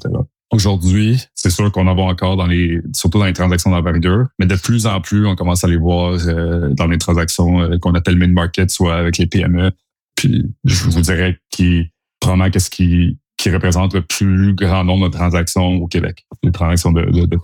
Aujourd'hui, 0.51 1.23
c'est 1.35 1.49
sûr 1.49 1.71
qu'on 1.71 1.87
en 1.87 1.95
voit 1.95 2.07
encore 2.07 2.35
dans 2.35 2.47
les, 2.47 2.81
surtout 2.93 3.17
dans 3.17 3.25
les 3.25 3.33
transactions 3.33 3.71
d'envergure, 3.71 4.25
mais 4.39 4.45
de 4.45 4.55
plus 4.55 4.85
en 4.85 4.99
plus, 4.99 5.25
on 5.25 5.37
commence 5.37 5.63
à 5.63 5.69
les 5.69 5.77
voir 5.77 6.19
euh, 6.27 6.73
dans 6.73 6.87
les 6.87 6.97
transactions 6.97 7.61
euh, 7.61 7.77
qu'on 7.77 7.93
appelle 7.93 8.17
mid-market, 8.17 8.69
soit 8.69 8.95
avec 8.95 9.17
les 9.19 9.27
PME. 9.27 9.71
Puis, 10.15 10.53
je 10.65 10.89
vous 10.89 10.99
dirais 10.99 11.39
qui, 11.49 11.93
probablement 12.19 12.49
qu'est-ce 12.49 12.69
qui, 12.69 13.17
qui 13.47 13.53
représente 13.53 13.93
le 13.93 14.01
plus 14.01 14.53
grand 14.53 14.83
nombre 14.83 15.07
de 15.09 15.13
transactions 15.13 15.75
au 15.75 15.87
Québec, 15.87 16.25
les 16.43 16.51
transactions 16.51 16.91
de, 16.91 17.05
de, 17.05 17.25
de 17.25 17.37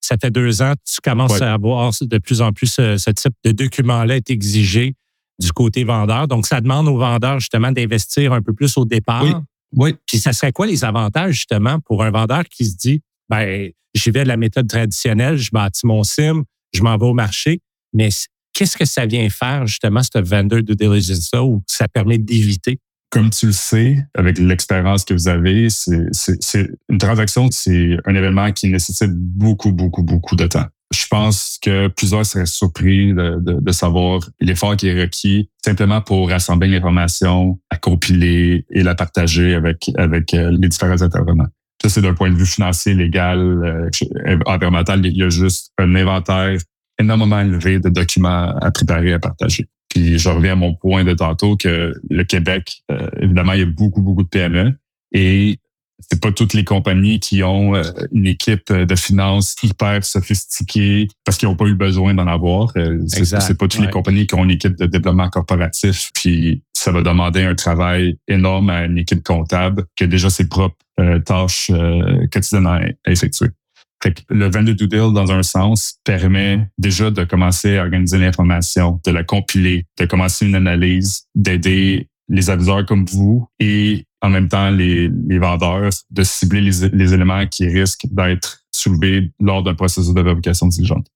Ça 0.00 0.16
fait 0.20 0.30
deux 0.30 0.62
ans, 0.62 0.74
tu 0.84 1.00
commences 1.02 1.40
à 1.42 1.52
avoir 1.52 1.90
de 2.00 2.18
plus 2.18 2.40
en 2.40 2.52
plus 2.52 2.68
ce, 2.68 3.10
type 3.10 3.34
de 3.44 3.50
document-là 3.50 4.16
est 4.16 4.30
exigé 4.30 4.94
du 5.40 5.52
côté 5.52 5.84
vendeur. 5.84 6.28
Donc, 6.28 6.46
ça 6.46 6.60
demande 6.60 6.88
aux 6.88 6.98
vendeurs 6.98 7.40
justement 7.40 7.72
d'investir 7.72 8.32
un 8.32 8.42
peu 8.42 8.52
plus 8.52 8.76
au 8.76 8.84
départ 8.84 9.24
Oui. 9.74 9.94
Puis 10.06 10.18
ça 10.18 10.32
serait 10.32 10.52
quoi 10.52 10.66
les 10.66 10.84
avantages 10.84 11.34
justement 11.34 11.80
pour 11.80 12.04
un 12.04 12.10
vendeur 12.10 12.44
qui 12.44 12.64
se 12.64 12.76
dit, 12.76 13.02
ben, 13.28 13.70
j'y 13.94 14.10
vais 14.10 14.22
de 14.22 14.28
la 14.28 14.36
méthode 14.36 14.68
traditionnelle, 14.68 15.38
je 15.38 15.50
bâtis 15.52 15.86
mon 15.86 16.04
sim, 16.04 16.44
je 16.72 16.82
m'en 16.82 16.96
vais 16.96 17.06
au 17.06 17.14
marché, 17.14 17.60
mais 17.92 18.10
qu'est-ce 18.52 18.76
que 18.76 18.84
ça 18.84 19.06
vient 19.06 19.28
faire 19.28 19.66
justement, 19.66 20.02
ce 20.02 20.18
vendor 20.18 20.62
de 20.62 20.74
diligence-là, 20.74 21.42
où 21.42 21.62
ça 21.66 21.88
permet 21.88 22.18
d'éviter? 22.18 22.78
Comme 23.10 23.30
tu 23.30 23.46
le 23.46 23.52
sais, 23.52 23.96
avec 24.14 24.38
l'expérience 24.38 25.04
que 25.04 25.14
vous 25.14 25.28
avez, 25.28 25.68
c'est 25.70 26.68
une 26.88 26.98
transaction, 26.98 27.48
c'est 27.50 27.96
un 28.04 28.14
événement 28.14 28.52
qui 28.52 28.68
nécessite 28.70 29.12
beaucoup, 29.14 29.72
beaucoup, 29.72 30.02
beaucoup 30.02 30.36
de 30.36 30.46
temps. 30.46 30.66
Je 30.92 31.06
pense 31.06 31.58
que 31.60 31.88
plusieurs 31.88 32.24
seraient 32.24 32.46
surpris 32.46 33.12
de, 33.12 33.38
de, 33.40 33.60
de 33.60 33.72
savoir 33.72 34.20
l'effort 34.40 34.76
qui 34.76 34.88
est 34.88 35.00
requis 35.02 35.50
simplement 35.62 36.00
pour 36.00 36.30
rassembler 36.30 36.68
l'information, 36.68 37.58
la 37.70 37.76
compiler 37.78 38.64
et 38.70 38.82
la 38.82 38.94
partager 38.94 39.54
avec, 39.54 39.90
avec 39.96 40.32
euh, 40.32 40.50
les 40.50 40.68
différents 40.68 41.02
intervenants. 41.02 41.48
Ça, 41.82 41.88
c'est 41.90 42.00
d'un 42.00 42.14
point 42.14 42.30
de 42.30 42.36
vue 42.36 42.46
financier, 42.46 42.94
légal, 42.94 43.38
euh, 43.38 44.38
environnemental. 44.46 45.04
Il 45.04 45.16
y 45.16 45.22
a 45.22 45.28
juste 45.28 45.72
un 45.78 45.94
inventaire 45.94 46.58
énormément 46.98 47.40
élevé 47.40 47.78
de 47.78 47.88
documents 47.88 48.54
à 48.56 48.70
préparer, 48.70 49.12
à 49.12 49.18
partager. 49.18 49.68
Puis 49.88 50.18
je 50.18 50.28
reviens 50.28 50.52
à 50.52 50.56
mon 50.56 50.74
point 50.74 51.04
de 51.04 51.14
tantôt 51.14 51.56
que 51.56 51.94
le 52.08 52.24
Québec, 52.24 52.82
euh, 52.90 53.08
évidemment, 53.20 53.52
il 53.52 53.60
y 53.60 53.62
a 53.62 53.66
beaucoup, 53.66 54.02
beaucoup 54.02 54.22
de 54.22 54.28
PME 54.28 54.78
et 55.12 55.58
c'est 56.10 56.20
pas 56.20 56.30
toutes 56.30 56.54
les 56.54 56.62
compagnies 56.62 57.18
qui 57.18 57.42
ont 57.42 57.74
euh, 57.74 57.82
une 58.12 58.26
équipe 58.26 58.72
de 58.72 58.94
finances 58.94 59.56
hyper 59.62 60.04
sophistiquée 60.04 61.08
parce 61.24 61.38
qu'ils 61.38 61.48
n'ont 61.48 61.56
pas 61.56 61.66
eu 61.66 61.74
besoin 61.74 62.14
d'en 62.14 62.28
avoir. 62.28 62.72
Euh, 62.76 63.02
c'est 63.06 63.58
pas 63.58 63.66
toutes 63.66 63.80
les 63.80 63.90
compagnies 63.90 64.26
qui 64.26 64.34
ont 64.36 64.44
une 64.44 64.52
équipe 64.52 64.76
de 64.76 64.86
développement 64.86 65.28
corporatif. 65.28 66.10
Puis 66.14 66.62
ça 66.72 66.92
va 66.92 67.02
demander 67.02 67.42
un 67.42 67.56
travail 67.56 68.16
énorme 68.28 68.70
à 68.70 68.84
une 68.84 68.98
équipe 68.98 69.24
comptable 69.24 69.86
qui 69.96 70.04
a 70.04 70.06
déjà 70.06 70.30
ses 70.30 70.46
propres 70.46 70.76
tâches 71.24 71.72
quotidiennes 72.30 72.66
à 72.66 73.10
effectuer. 73.10 73.48
Fait 74.02 74.14
que 74.14 74.22
le 74.28 74.48
vendor 74.48 74.74
due 74.74 74.86
deal, 74.86 75.12
dans 75.12 75.32
un 75.32 75.42
sens, 75.42 75.98
permet 76.04 76.68
déjà 76.78 77.10
de 77.10 77.24
commencer 77.24 77.78
à 77.78 77.82
organiser 77.82 78.18
l'information, 78.18 79.00
de 79.04 79.10
la 79.10 79.24
compiler, 79.24 79.86
de 79.98 80.04
commencer 80.04 80.46
une 80.46 80.54
analyse, 80.54 81.26
d'aider 81.34 82.08
les 82.28 82.50
aviseurs 82.50 82.86
comme 82.86 83.06
vous 83.06 83.48
et 83.58 84.04
en 84.20 84.30
même 84.30 84.48
temps 84.48 84.70
les, 84.70 85.08
les 85.28 85.38
vendeurs 85.38 85.90
de 86.10 86.22
cibler 86.22 86.60
les, 86.60 86.88
les 86.92 87.14
éléments 87.14 87.46
qui 87.46 87.66
risquent 87.66 88.06
d'être 88.10 88.60
soulevés 88.70 89.32
lors 89.40 89.62
d'un 89.62 89.74
processus 89.74 90.14
de 90.14 90.20
vérification 90.20 90.68
diligente. 90.68 91.06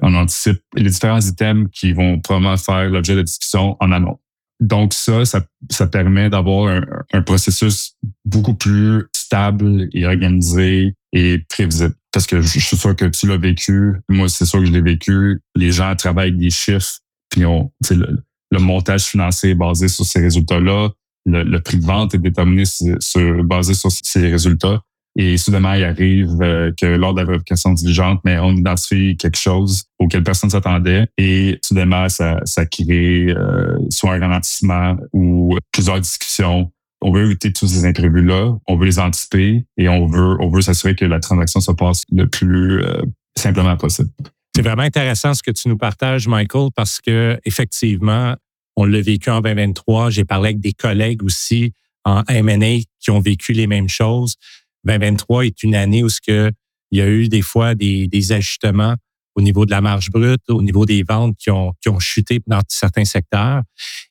On 0.00 0.14
anticipe 0.14 0.62
les 0.74 0.88
différents 0.88 1.20
items 1.20 1.68
qui 1.72 1.92
vont 1.92 2.20
probablement 2.20 2.56
faire 2.56 2.88
l'objet 2.88 3.14
de 3.14 3.22
discussion 3.22 3.76
en 3.80 3.92
amont. 3.92 4.18
Donc 4.58 4.92
ça, 4.92 5.24
ça, 5.24 5.42
ça 5.70 5.86
permet 5.86 6.30
d'avoir 6.30 6.68
un, 6.68 6.82
un, 7.12 7.22
processus 7.22 7.96
beaucoup 8.24 8.54
plus 8.54 9.06
stable 9.14 9.88
et 9.92 10.06
organisé 10.06 10.94
et 11.12 11.38
prévisible. 11.48 11.94
Parce 12.12 12.26
que 12.26 12.40
je 12.40 12.58
suis 12.58 12.76
sûr 12.76 12.96
que 12.96 13.04
tu 13.06 13.26
l'as 13.26 13.36
vécu. 13.36 13.94
Moi, 14.08 14.28
c'est 14.28 14.44
sûr 14.44 14.60
que 14.60 14.66
je 14.66 14.72
l'ai 14.72 14.80
vécu. 14.80 15.40
Les 15.54 15.70
gens 15.70 15.94
travaillent 15.94 16.30
avec 16.30 16.40
des 16.40 16.50
chiffres, 16.50 16.98
puis 17.30 17.44
on, 17.44 17.70
le, 17.90 18.24
le 18.50 18.58
montage 18.58 19.04
financier 19.04 19.50
est 19.50 19.54
basé 19.54 19.88
sur 19.88 20.04
ces 20.04 20.20
résultats-là. 20.20 20.90
Le, 21.26 21.58
prix 21.58 21.76
de 21.76 21.84
vente 21.84 22.14
est 22.14 22.18
déterminé 22.18 22.64
sur, 22.64 23.44
basé 23.44 23.74
sur 23.74 23.90
ces 23.92 24.28
résultats. 24.28 24.80
Et 25.16 25.36
soudainement, 25.36 25.74
il 25.74 25.84
arrive 25.84 26.40
euh, 26.40 26.72
que 26.80 26.86
lors 26.86 27.12
de 27.14 27.20
la 27.20 27.26
vérification 27.26 27.72
diligente, 27.72 28.20
mais 28.24 28.38
on 28.38 28.52
identifie 28.52 29.16
quelque 29.16 29.36
chose 29.36 29.84
auquel 29.98 30.22
personne 30.22 30.50
s'attendait 30.50 31.08
et 31.18 31.58
soudainement, 31.62 32.08
ça, 32.08 32.40
ça 32.44 32.64
crée 32.64 33.26
euh, 33.28 33.76
soit 33.90 34.14
un 34.14 34.20
ralentissement 34.20 34.96
ou 35.12 35.58
plusieurs 35.72 36.00
discussions 36.00 36.70
on 37.00 37.12
veut 37.12 37.24
éviter 37.24 37.52
tous 37.52 37.66
ces 37.66 37.84
imprévus-là, 37.84 38.56
on 38.66 38.76
veut 38.76 38.86
les 38.86 38.98
anticiper 38.98 39.64
et 39.76 39.88
on 39.88 40.06
veut, 40.06 40.36
on 40.40 40.48
veut 40.48 40.60
s'assurer 40.60 40.94
que 40.94 41.04
la 41.04 41.20
transaction 41.20 41.60
se 41.60 41.72
passe 41.72 42.02
le 42.10 42.28
plus 42.28 42.82
euh, 42.82 43.02
simplement 43.36 43.76
possible. 43.76 44.10
C'est 44.54 44.62
vraiment 44.62 44.82
intéressant 44.82 45.32
ce 45.34 45.42
que 45.42 45.50
tu 45.50 45.68
nous 45.68 45.78
partages, 45.78 46.28
Michael, 46.28 46.68
parce 46.74 47.00
que 47.00 47.38
effectivement, 47.44 48.34
on 48.76 48.84
l'a 48.84 49.00
vécu 49.00 49.30
en 49.30 49.40
2023. 49.40 50.10
J'ai 50.10 50.24
parlé 50.24 50.48
avec 50.48 50.60
des 50.60 50.72
collègues 50.72 51.22
aussi 51.22 51.72
en 52.04 52.22
M&A 52.28 52.82
qui 52.98 53.10
ont 53.10 53.20
vécu 53.20 53.52
les 53.52 53.66
mêmes 53.66 53.88
choses. 53.88 54.36
2023 54.84 55.46
est 55.46 55.62
une 55.62 55.74
année 55.74 56.02
où 56.02 56.08
ce 56.08 56.20
que 56.20 56.50
il 56.90 56.98
y 56.98 57.02
a 57.02 57.08
eu 57.08 57.28
des 57.28 57.42
fois 57.42 57.74
des, 57.74 58.08
des 58.08 58.32
ajustements 58.32 58.96
au 59.36 59.42
niveau 59.42 59.64
de 59.64 59.70
la 59.70 59.80
marge 59.80 60.10
brute, 60.10 60.42
au 60.48 60.60
niveau 60.60 60.86
des 60.86 61.02
ventes 61.02 61.36
qui 61.38 61.50
ont, 61.50 61.72
qui 61.80 61.88
ont 61.88 62.00
chuté 62.00 62.40
dans 62.46 62.60
certains 62.68 63.04
secteurs. 63.04 63.62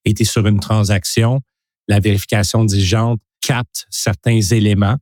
Et 0.05 0.23
sur 0.23 0.47
une 0.47 0.59
transaction 0.59 1.41
la 1.89 1.99
vérification 1.99 2.63
diligente 2.63 3.19
capte 3.41 3.85
certains 3.89 4.39
éléments 4.39 4.97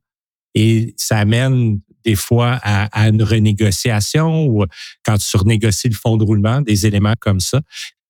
et 0.54 0.94
ça 0.96 1.18
amène 1.18 1.80
des 2.04 2.16
fois 2.16 2.58
à, 2.62 3.08
une 3.08 3.22
renégociation 3.22 4.46
ou 4.46 4.64
quand 5.04 5.18
tu 5.18 5.36
renégocies 5.36 5.88
le 5.88 5.94
fonds 5.94 6.16
de 6.16 6.24
roulement, 6.24 6.62
des 6.62 6.86
éléments 6.86 7.14
comme 7.20 7.38
ça. 7.38 7.60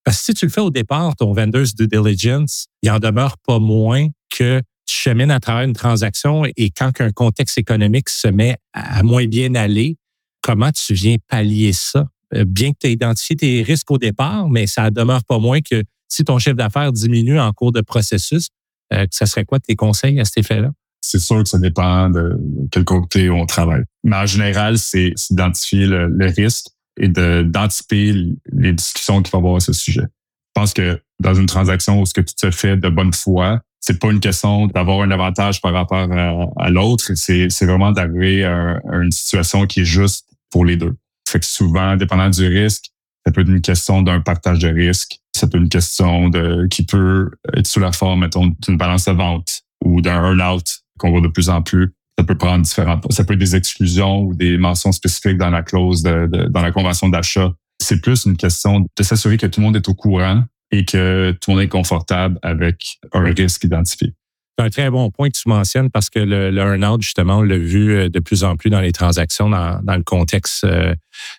Parce 0.05 0.19
que 0.19 0.25
si 0.27 0.35
tu 0.35 0.47
le 0.47 0.51
fais 0.51 0.61
au 0.61 0.71
départ, 0.71 1.17
ton 1.17 1.33
vendor's 1.33 1.75
due 1.75 1.89
diligence, 1.89 2.67
il 2.83 2.91
en 2.91 2.99
demeure 2.99 3.37
pas 3.39 3.59
moins 3.59 4.07
que 4.31 4.61
tu 4.87 4.95
chemines 4.95 5.31
à 5.31 5.41
travers 5.41 5.65
une 5.65 5.75
transaction 5.75 6.45
et 6.57 6.71
quand 6.71 6.93
un 7.01 7.11
contexte 7.11 7.59
économique 7.59 8.09
se 8.09 8.29
met 8.29 8.57
à 8.73 9.03
moins 9.03 9.27
bien 9.27 9.55
aller, 9.55 9.97
comment 10.41 10.71
tu 10.71 10.95
viens 10.95 11.17
pallier 11.29 11.73
ça? 11.73 12.07
Euh, 12.35 12.45
bien 12.47 12.73
que 12.73 12.79
tu 12.81 12.87
aies 12.87 12.93
identifié 12.93 13.37
tes 13.37 13.63
risques 13.63 13.91
au 13.91 13.99
départ, 13.99 14.49
mais 14.49 14.67
ça 14.67 14.91
demeure 14.91 15.25
pas 15.25 15.39
moins 15.39 15.61
que 15.61 15.83
si 16.09 16.25
ton 16.25 16.39
chiffre 16.39 16.57
d'affaires 16.57 16.93
diminue 16.93 17.39
en 17.39 17.53
cours 17.53 17.73
de 17.73 17.81
processus, 17.81 18.49
euh, 18.93 19.07
ça 19.11 19.27
serait 19.27 19.45
quoi 19.45 19.61
tes 19.61 19.77
conseils 19.77 20.21
à 20.21 20.25
cet 20.25 20.39
effet-là? 20.39 20.71
C'est 21.01 21.19
sûr 21.19 21.43
que 21.43 21.49
ça 21.49 21.59
dépend 21.59 22.11
de 22.11 22.39
quel 22.71 22.85
côté 22.85 23.31
on 23.31 23.47
travaille. 23.47 23.85
Mais 24.05 24.17
en 24.17 24.27
général, 24.27 24.79
c'est 24.79 25.15
d'identifier 25.31 25.87
le, 25.87 26.27
risque 26.37 26.67
et 27.01 27.09
d'anticiper 27.09 28.15
les 28.53 28.73
discussions 28.73 29.23
qu'il 29.23 29.31
va 29.31 29.39
y 29.39 29.41
avoir 29.41 29.57
à 29.57 29.61
ce 29.61 29.73
sujet. 29.73 30.03
Je 30.03 30.61
pense 30.61 30.75
que 30.75 31.01
dans 31.21 31.35
une 31.35 31.47
transaction 31.47 32.01
où 32.01 32.07
ce 32.07 32.15
que 32.15 32.21
tu 32.21 32.35
te 32.35 32.51
fais 32.51 32.77
de 32.77 32.89
bonne 32.89 33.13
foi, 33.13 33.61
c'est 33.81 33.99
pas 33.99 34.11
une 34.11 34.21
question 34.21 34.67
d'avoir 34.67 35.03
un 35.03 35.11
avantage 35.11 35.61
par 35.61 35.73
rapport 35.73 36.09
à, 36.57 36.71
l'autre, 36.71 37.13
c'est 37.15 37.65
vraiment 37.65 37.93
d'arriver 37.93 38.45
à, 38.45 38.81
une 38.93 39.13
situation 39.13 39.67
qui 39.67 39.81
est 39.81 39.85
juste 39.85 40.27
pour 40.51 40.65
les 40.65 40.77
deux. 40.77 40.97
Fait 41.29 41.39
que 41.39 41.47
souvent, 41.47 41.97
dépendant 41.97 42.29
du 42.29 42.47
risque, 42.47 42.87
ça 43.29 43.33
peut 43.33 43.43
être 43.43 43.51
une 43.51 43.61
question 43.61 44.01
d'un 44.01 44.23
partage 44.23 44.61
de 44.61 44.69
risque. 44.69 45.19
Ça 45.37 45.47
peut 45.47 45.59
être 45.59 45.65
une 45.65 45.69
question 45.69 46.31
de 46.31 46.67
qui 46.69 46.87
peut 46.87 47.31
être 47.55 47.67
sous 47.67 47.79
la 47.79 47.93
forme, 47.93 48.21
mettons, 48.21 48.55
d'une 48.63 48.79
balance 48.79 49.05
de 49.05 49.13
vente 49.13 49.65
ou 49.85 50.01
d'un 50.01 50.15
earn-out 50.15 50.79
qu'on 50.99 51.11
voit 51.11 51.21
de 51.21 51.29
plus 51.29 51.51
en 51.51 51.61
plus. 51.61 51.93
Ça 52.19 52.25
peut 52.25 52.39
prendre 52.39 52.65
différentes. 52.65 53.05
Ça 53.13 53.25
peut 53.25 53.35
être 53.35 53.39
des 53.39 53.55
exclusions 53.55 54.23
ou 54.23 54.35
des 54.35 54.57
mentions 54.57 54.93
spécifiques 54.93 55.37
dans 55.37 55.51
la 55.51 55.63
clause 55.63 56.03
de, 56.03 56.49
dans 56.49 56.63
la 56.63 56.73
convention 56.73 57.11
d'achat. 57.11 57.53
C'est 57.83 58.01
plus 58.01 58.25
une 58.25 58.39
question 58.39 58.81
de 58.81 59.03
s'assurer 59.03 59.37
que 59.37 59.47
tout 59.47 59.61
le 59.61 59.67
monde 59.67 59.77
est 59.77 59.89
au 59.91 59.95
courant 59.95 60.43
et 60.71 60.87
que 60.87 61.33
tout 61.33 61.51
le 61.51 61.57
monde 61.57 61.65
est 61.65 61.69
confortable 61.69 62.39
avec 62.41 62.99
un 63.13 63.25
risque 63.25 63.63
identifié. 63.63 64.15
C'est 64.59 64.65
un 64.65 64.71
très 64.71 64.91
bon 64.91 65.09
point 65.11 65.29
que 65.29 65.39
tu 65.39 65.49
mentionnes 65.49 65.89
parce 65.89 66.11
que 66.11 66.19
le, 66.19 66.51
le 66.51 66.61
earn-out, 66.61 67.01
justement, 67.01 67.39
on 67.39 67.43
l'a 67.43 67.59
vu 67.59 67.93
euh, 67.93 68.09
de 68.09 68.19
plus 68.19 68.43
en 68.43 68.57
plus 68.57 68.71
dans 68.71 68.81
les 68.81 68.91
transactions, 68.91 69.49
dans, 69.49 69.81
dans 69.85 69.95
le 69.95 70.03
contexte 70.03 70.65
euh, 70.65 70.95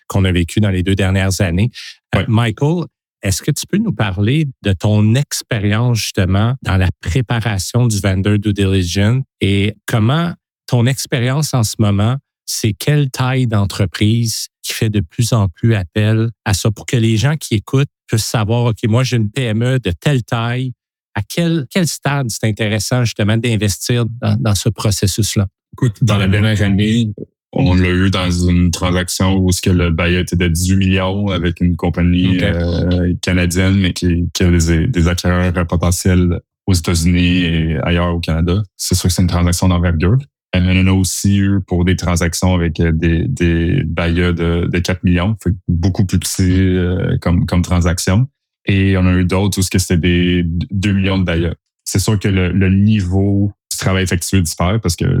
qu'on 0.08 0.24
a 0.24 0.32
vécu 0.32 0.60
dans 0.60 0.70
les 0.70 0.82
deux 0.82 0.94
dernières 0.94 1.42
années. 1.42 1.70
Euh, 2.16 2.24
Michael, 2.28 2.84
est-ce 3.22 3.42
que 3.42 3.50
tu 3.50 3.66
peux 3.66 3.76
nous 3.76 3.92
parler 3.92 4.46
de 4.62 4.72
ton 4.72 5.14
expérience 5.14 5.98
justement 5.98 6.54
dans 6.62 6.78
la 6.78 6.88
préparation 7.02 7.86
du 7.86 8.00
vendor 8.00 8.38
due 8.38 8.54
diligence 8.54 9.22
et 9.42 9.74
comment 9.86 10.32
ton 10.66 10.86
expérience 10.86 11.52
en 11.52 11.62
ce 11.62 11.74
moment, 11.78 12.16
c'est 12.46 12.72
quelle 12.72 13.10
taille 13.10 13.46
d'entreprise 13.46 14.46
qui 14.62 14.72
fait 14.72 14.88
de 14.88 15.00
plus 15.00 15.34
en 15.34 15.48
plus 15.48 15.74
appel 15.74 16.30
à 16.46 16.54
ça 16.54 16.70
pour 16.70 16.86
que 16.86 16.96
les 16.96 17.18
gens 17.18 17.36
qui 17.36 17.56
écoutent 17.56 17.90
puissent 18.06 18.24
savoir, 18.24 18.64
OK, 18.64 18.78
moi 18.84 19.04
j'ai 19.04 19.16
une 19.16 19.30
PME 19.30 19.78
de 19.78 19.92
telle 20.00 20.22
taille, 20.22 20.72
à 21.14 21.22
quel, 21.22 21.66
quel 21.70 21.86
stade 21.86 22.28
c'est 22.30 22.46
intéressant 22.46 23.04
justement 23.04 23.36
d'investir 23.36 24.04
dans, 24.20 24.54
ce 24.54 24.68
processus-là? 24.68 25.46
Écoute, 25.74 25.96
dans 26.02 26.16
la 26.16 26.28
dernière 26.28 26.60
année, 26.62 27.12
on 27.52 27.74
l'a 27.74 27.90
eu 27.90 28.10
dans 28.10 28.30
une 28.30 28.70
transaction 28.70 29.36
où 29.36 29.50
ce 29.50 29.60
que 29.60 29.70
le 29.70 29.90
bail 29.90 30.16
était 30.16 30.36
de 30.36 30.46
18 30.46 30.76
millions 30.76 31.28
avec 31.28 31.60
une 31.60 31.76
compagnie 31.76 32.38
euh, 32.42 33.12
canadienne, 33.22 33.76
mais 33.76 33.92
qui, 33.92 34.28
qui 34.32 34.42
a 34.44 34.50
des, 34.50 34.86
des 34.86 35.08
acquéreurs 35.08 35.66
potentiels 35.66 36.40
aux 36.66 36.74
États-Unis 36.74 37.44
et 37.44 37.78
ailleurs 37.82 38.14
au 38.14 38.20
Canada. 38.20 38.62
C'est 38.76 38.94
sûr 38.94 39.08
que 39.08 39.14
c'est 39.14 39.22
une 39.22 39.28
transaction 39.28 39.68
d'envergure. 39.68 40.18
On 40.54 40.68
en 40.68 40.86
a 40.86 40.92
aussi 40.92 41.38
eu 41.38 41.60
pour 41.66 41.84
des 41.84 41.96
transactions 41.96 42.54
avec 42.54 42.80
des, 42.80 43.26
des 43.28 43.82
bailleurs 43.84 44.34
de, 44.34 44.68
de 44.70 44.78
4 44.78 45.04
millions, 45.04 45.36
fait 45.42 45.54
beaucoup 45.68 46.04
plus 46.04 46.18
petit 46.18 46.76
euh, 46.76 47.16
comme, 47.20 47.46
comme 47.46 47.62
transaction. 47.62 48.28
Et 48.66 48.96
on 48.96 49.06
a 49.06 49.12
eu 49.12 49.24
d'autres 49.24 49.58
où 49.58 49.62
c'était 49.62 49.96
des 49.96 50.42
2 50.44 50.92
millions 50.92 51.18
de. 51.18 51.54
C'est 51.84 51.98
sûr 51.98 52.18
que 52.18 52.28
le, 52.28 52.52
le, 52.52 52.70
niveau 52.70 53.52
du 53.70 53.78
travail 53.78 54.04
effectué 54.04 54.40
diffère 54.42 54.80
parce 54.80 54.96
que 54.96 55.20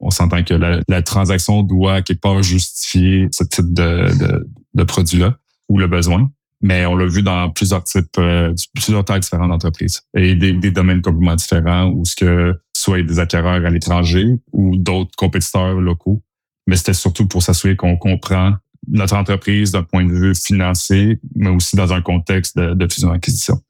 on 0.00 0.10
s'entend 0.10 0.42
que 0.42 0.54
la, 0.54 0.80
la, 0.88 1.02
transaction 1.02 1.62
doit 1.62 2.02
quelque 2.02 2.20
part 2.20 2.42
justifier 2.42 3.28
ce 3.30 3.44
type 3.44 3.72
de, 3.72 4.08
de, 4.18 4.50
de 4.74 4.84
produit-là 4.84 5.38
ou 5.68 5.78
le 5.78 5.86
besoin. 5.86 6.30
Mais 6.60 6.86
on 6.86 6.96
l'a 6.96 7.06
vu 7.06 7.22
dans 7.22 7.50
plusieurs 7.50 7.84
types, 7.84 8.18
euh, 8.18 8.54
plusieurs 8.74 9.04
tailles 9.04 9.20
différentes 9.20 9.50
d'entreprises 9.50 10.02
et 10.16 10.34
des, 10.34 10.52
des, 10.52 10.70
domaines 10.70 11.02
complètement 11.02 11.36
différents 11.36 11.90
où 11.90 12.04
ce 12.04 12.16
que 12.16 12.58
soit 12.74 13.02
des 13.02 13.18
acquéreurs 13.18 13.64
à 13.64 13.70
l'étranger 13.70 14.26
ou 14.52 14.76
d'autres 14.76 15.14
compétiteurs 15.16 15.80
locaux. 15.80 16.22
Mais 16.66 16.76
c'était 16.76 16.94
surtout 16.94 17.26
pour 17.26 17.42
s'assurer 17.42 17.76
qu'on 17.76 17.96
comprend 17.96 18.54
notre 18.88 19.14
entreprise 19.16 19.72
d'un 19.72 19.82
point 19.82 20.04
de 20.04 20.12
vue 20.12 20.34
financier, 20.34 21.18
mais 21.34 21.48
aussi 21.48 21.76
dans 21.76 21.92
un 21.92 22.00
contexte 22.00 22.58
de, 22.58 22.86
fusion-acquisition. 22.90 23.60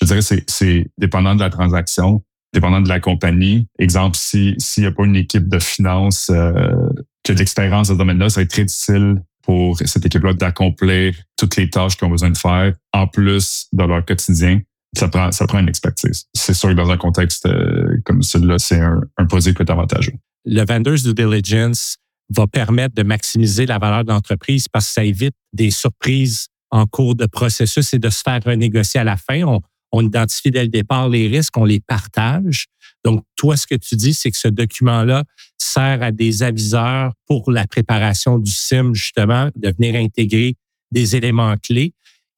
Je 0.00 0.06
dirais 0.06 0.22
c'est 0.22 0.48
c'est 0.48 0.86
dépendant 0.98 1.34
de 1.34 1.40
la 1.40 1.50
transaction, 1.50 2.22
dépendant 2.52 2.80
de 2.80 2.88
la 2.88 3.00
compagnie. 3.00 3.68
Exemple, 3.78 4.16
si 4.16 4.54
s'il 4.58 4.82
n'y 4.82 4.88
a 4.88 4.92
pas 4.92 5.04
une 5.04 5.16
équipe 5.16 5.48
de 5.48 5.58
finance 5.58 6.30
euh, 6.30 6.74
qui 7.22 7.32
a 7.32 7.34
de 7.34 7.38
l'expérience 7.38 7.88
dans 7.88 7.94
ce 7.94 7.98
domaine-là, 7.98 8.28
ça 8.28 8.40
va 8.40 8.42
être 8.42 8.50
très 8.50 8.64
difficile 8.64 9.22
pour 9.42 9.78
cette 9.78 10.06
équipe-là 10.06 10.32
d'accomplir 10.32 11.14
toutes 11.36 11.56
les 11.56 11.68
tâches 11.68 11.96
qu'ils 11.96 12.06
ont 12.06 12.10
besoin 12.10 12.30
de 12.30 12.38
faire, 12.38 12.72
en 12.92 13.06
plus 13.06 13.66
de 13.72 13.84
leur 13.84 14.04
quotidien. 14.04 14.60
Ça 14.96 15.08
prend, 15.08 15.32
ça 15.32 15.46
prend 15.46 15.58
une 15.58 15.68
expertise. 15.68 16.26
C'est 16.34 16.54
sûr 16.54 16.70
que 16.70 16.74
dans 16.74 16.90
un 16.90 16.96
contexte 16.96 17.46
euh, 17.46 18.00
comme 18.04 18.22
celui-là, 18.22 18.58
c'est 18.58 18.80
un, 18.80 19.00
un 19.18 19.26
produit 19.26 19.52
qui 19.52 19.62
être 19.62 19.70
avantageux. 19.70 20.14
Le 20.44 20.64
vendor's 20.64 21.02
due 21.02 21.14
diligence 21.14 21.96
va 22.30 22.46
permettre 22.46 22.94
de 22.94 23.02
maximiser 23.02 23.66
la 23.66 23.78
valeur 23.78 24.04
de 24.04 24.10
l'entreprise 24.10 24.68
parce 24.68 24.86
que 24.86 24.92
ça 24.92 25.04
évite 25.04 25.34
des 25.52 25.70
surprises 25.70 26.48
en 26.70 26.86
cours 26.86 27.14
de 27.14 27.26
processus 27.26 27.92
et 27.94 27.98
de 27.98 28.10
se 28.10 28.22
faire 28.22 28.42
renégocier 28.44 29.00
à 29.00 29.04
la 29.04 29.16
fin. 29.16 29.42
On, 29.42 29.60
on 29.92 30.02
identifie 30.02 30.50
dès 30.50 30.62
le 30.62 30.68
départ 30.68 31.08
les 31.08 31.28
risques, 31.28 31.56
on 31.56 31.64
les 31.64 31.80
partage. 31.80 32.66
Donc, 33.04 33.22
toi, 33.36 33.56
ce 33.56 33.66
que 33.66 33.74
tu 33.74 33.94
dis, 33.96 34.14
c'est 34.14 34.30
que 34.30 34.38
ce 34.38 34.48
document-là 34.48 35.24
sert 35.58 36.02
à 36.02 36.10
des 36.10 36.42
aviseurs 36.42 37.12
pour 37.26 37.50
la 37.50 37.66
préparation 37.66 38.38
du 38.38 38.50
SIM, 38.50 38.94
justement, 38.94 39.50
de 39.54 39.72
venir 39.78 39.94
intégrer 39.94 40.56
des 40.90 41.16
éléments 41.16 41.56
clés 41.56 41.92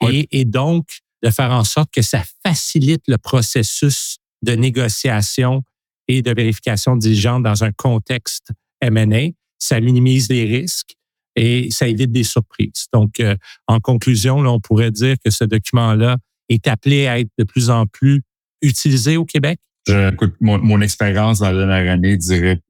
et, 0.06 0.28
et 0.32 0.44
donc 0.44 0.86
de 1.22 1.30
faire 1.30 1.50
en 1.50 1.64
sorte 1.64 1.90
que 1.92 2.02
ça 2.02 2.22
facilite 2.44 3.02
le 3.08 3.16
processus 3.16 4.18
de 4.42 4.52
négociation 4.52 5.62
et 6.08 6.22
de 6.22 6.32
vérification 6.32 6.96
diligente 6.96 7.42
dans 7.42 7.64
un 7.64 7.72
contexte 7.72 8.52
M&A. 8.80 9.30
Ça 9.58 9.80
minimise 9.80 10.28
les 10.28 10.44
risques 10.44 10.94
et 11.36 11.70
ça 11.70 11.86
évite 11.86 12.12
des 12.12 12.24
surprises. 12.24 12.86
Donc, 12.92 13.20
euh, 13.20 13.36
en 13.66 13.80
conclusion, 13.80 14.42
là, 14.42 14.50
on 14.50 14.60
pourrait 14.60 14.90
dire 14.90 15.16
que 15.24 15.30
ce 15.30 15.44
document-là 15.44 16.16
est 16.48 16.66
appelé 16.66 17.06
à 17.06 17.18
être 17.18 17.30
de 17.38 17.44
plus 17.44 17.70
en 17.70 17.86
plus 17.86 18.22
utilisé 18.62 19.16
au 19.16 19.24
Québec? 19.24 19.58
Écoute, 19.88 20.34
mon, 20.40 20.80
expérience 20.80 21.38
dans 21.38 21.52
la 21.52 21.66
dernière 21.66 21.92
année 21.92 22.18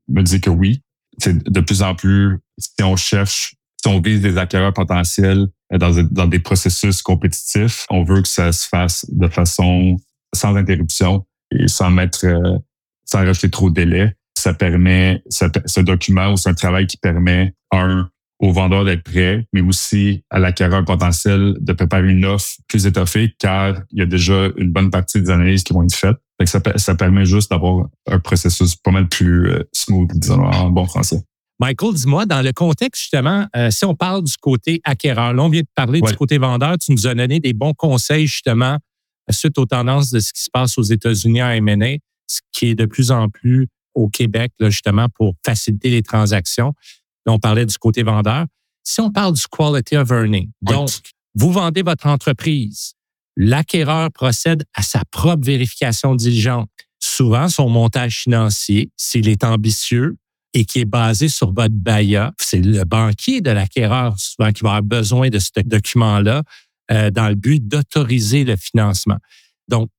me 0.09 0.23
dit 0.23 0.41
que 0.41 0.51
oui. 0.51 0.83
C'est 1.19 1.51
de 1.51 1.61
plus 1.61 1.81
en 1.81 1.95
plus, 1.95 2.39
si 2.59 2.83
on 2.83 2.97
cherche, 2.97 3.55
si 3.83 3.89
on 3.89 4.01
vise 4.01 4.21
des 4.21 4.37
acquéreurs 4.37 4.75
potentiels 4.75 5.47
dans, 5.71 6.03
dans 6.11 6.27
des 6.27 6.41
processus 6.41 7.01
compétitifs, 7.01 7.87
on 7.89 8.05
veut 8.05 8.21
que 8.21 8.29
ça 8.29 8.53
se 8.53 8.69
fasse 8.69 9.07
de 9.09 9.29
façon 9.29 9.97
sans 10.35 10.57
interruption 10.57 11.25
et 11.51 11.69
sans 11.69 11.91
mettre, 11.91 12.27
euh, 12.27 12.59
sans 13.07 13.25
rajouter 13.25 13.51
trop 13.51 13.71
de 13.71 13.75
délai. 13.75 14.16
Ça 14.37 14.55
permet, 14.55 15.23
ce 15.31 15.81
document 15.81 16.33
ou 16.33 16.37
c'est 16.37 16.51
un 16.51 16.55
travail 16.55 16.87
qui 16.87 16.99
permet, 16.99 17.55
un, 17.73 18.09
au 18.39 18.53
vendeur 18.53 18.85
d'être 18.85 19.03
prêt, 19.03 19.47
mais 19.53 19.63
aussi 19.63 20.23
à 20.31 20.39
l'acquéreur 20.39 20.85
potentiel 20.85 21.57
de 21.59 21.73
préparer 21.73 22.11
une 22.11 22.25
offre 22.25 22.57
plus 22.69 22.87
étoffée, 22.87 23.35
car 23.39 23.77
il 23.91 23.99
y 23.99 24.03
a 24.03 24.07
déjà 24.07 24.49
une 24.57 24.71
bonne 24.71 24.91
partie 24.91 25.21
des 25.21 25.31
analyses 25.31 25.63
qui 25.63 25.73
vont 25.73 25.83
être 25.85 25.95
faites. 25.95 26.17
ça, 26.45 26.61
ça 26.77 26.95
permet 26.95 27.25
juste 27.25 27.51
d'avoir 27.51 27.89
un 28.07 28.19
processus 28.19 28.77
pas 28.77 28.91
mal 28.91 29.09
plus 29.09 29.51
euh, 29.51 29.63
smooth, 29.73 30.11
disons 30.15 30.45
en 30.45 30.71
bon 30.71 30.87
français. 30.87 31.23
Michael, 31.59 31.95
dis-moi, 31.95 32.27
dans 32.27 32.43
le 32.43 32.53
contexte, 32.53 33.01
justement, 33.01 33.47
euh, 33.57 33.71
si 33.71 33.87
on 33.87 33.95
parle 33.95 34.23
du 34.23 34.35
côté 34.39 34.83
acquéreur, 34.85 35.33
là, 35.33 35.43
on 35.43 35.49
vient 35.49 35.63
de 35.63 35.69
parler 35.75 36.03
du 36.03 36.15
côté 36.15 36.37
vendeur, 36.37 36.77
tu 36.77 36.93
nous 36.93 37.07
as 37.07 37.15
donné 37.15 37.41
des 37.41 37.55
bons 37.55 37.73
conseils, 37.73 38.27
justement, 38.27 38.77
suite 39.31 39.57
aux 39.57 39.65
tendances 39.65 40.11
de 40.11 40.21
ce 40.21 40.35
qui 40.35 40.43
se 40.43 40.51
passe 40.53 40.77
aux 40.77 40.83
États-Unis 40.83 41.43
en 41.43 41.49
M&A, 41.49 41.97
ce 42.27 42.41
qui 42.53 42.69
est 42.69 42.75
de 42.75 42.85
plus 42.85 43.11
en 43.11 43.31
plus 43.31 43.69
au 43.97 44.09
Québec, 44.09 44.53
là, 44.61 44.71
justement, 44.71 45.09
pour 45.09 45.35
faciliter 45.45 45.91
les 45.91 46.03
transactions 46.03 46.73
on 47.27 47.39
parlait 47.39 47.67
du 47.67 47.77
côté 47.77 48.03
vendeur. 48.03 48.47
Si 48.83 49.01
on 49.01 49.11
parle 49.11 49.35
du 49.35 49.43
quality 49.51 49.97
of 49.97 50.11
earning, 50.11 50.51
donc, 50.63 50.91
vous 51.35 51.53
vendez 51.53 51.83
votre 51.83 52.07
entreprise, 52.07 52.95
l'acquéreur 53.37 54.11
procède 54.13 54.65
à 54.75 54.83
sa 54.83 55.03
propre 55.11 55.45
vérification 55.45 56.15
diligente. 56.15 56.71
Souvent, 56.99 57.49
son 57.49 57.69
montage 57.69 58.21
financier, 58.23 58.91
s'il 58.97 59.29
est 59.29 59.45
ambitieux 59.45 60.17
et 60.55 60.65
qui 60.65 60.81
est 60.81 60.87
basé 60.87 61.29
sur 61.29 61.53
votre 61.53 61.75
BAYA, 61.75 62.33
c'est 62.41 62.61
le 62.61 62.85
banquier 62.85 63.41
de 63.41 63.51
l'acquéreur 63.51 64.19
souvent 64.19 64.53
qui 64.53 64.63
va 64.63 64.77
avoir 64.77 64.83
besoin 64.83 65.29
de 65.29 65.39
ce 65.39 65.51
document-là 65.65 66.43
euh, 66.91 67.11
dans 67.11 67.29
le 67.29 67.35
but 67.35 67.67
d'autoriser 67.67 68.45
le 68.45 68.57
financement. 68.57 69.19
Donc, 69.69 69.91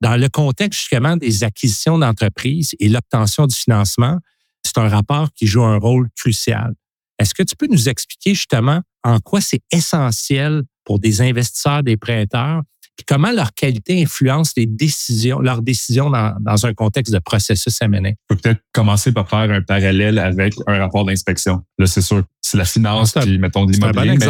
dans 0.00 0.16
le 0.16 0.28
contexte 0.28 0.80
justement 0.80 1.16
des 1.16 1.44
acquisitions 1.44 1.98
d'entreprises 1.98 2.74
et 2.78 2.88
l'obtention 2.88 3.46
du 3.46 3.54
financement, 3.54 4.18
c'est 4.64 4.78
un 4.78 4.88
rapport 4.88 5.32
qui 5.34 5.46
joue 5.46 5.62
un 5.62 5.78
rôle 5.78 6.08
crucial. 6.16 6.74
Est-ce 7.18 7.34
que 7.34 7.42
tu 7.42 7.54
peux 7.54 7.66
nous 7.66 7.88
expliquer 7.88 8.34
justement 8.34 8.80
en 9.04 9.18
quoi 9.20 9.40
c'est 9.40 9.62
essentiel 9.72 10.62
pour 10.84 10.98
des 10.98 11.20
investisseurs, 11.20 11.82
des 11.82 11.96
prêteurs, 11.96 12.62
et 12.98 13.02
comment 13.06 13.30
leur 13.30 13.54
qualité 13.54 14.02
influence 14.02 14.52
les 14.56 14.66
décisions, 14.66 15.40
leurs 15.40 15.62
décisions 15.62 16.10
dans, 16.10 16.66
un 16.66 16.74
contexte 16.74 17.12
de 17.12 17.18
processus 17.18 17.80
M&A? 17.80 18.10
Je 18.10 18.14
peux 18.28 18.36
peut-être 18.36 18.60
commencer 18.72 19.12
par 19.12 19.28
faire 19.28 19.50
un 19.50 19.62
parallèle 19.62 20.18
avec 20.18 20.54
un 20.66 20.78
rapport 20.78 21.04
d'inspection. 21.04 21.62
Là, 21.78 21.86
c'est 21.86 22.02
sûr, 22.02 22.24
c'est 22.42 22.58
la 22.58 22.64
finance, 22.64 23.12
puis 23.12 23.38
mettons 23.38 23.64
l'immobilier, 23.64 24.18
mais 24.18 24.26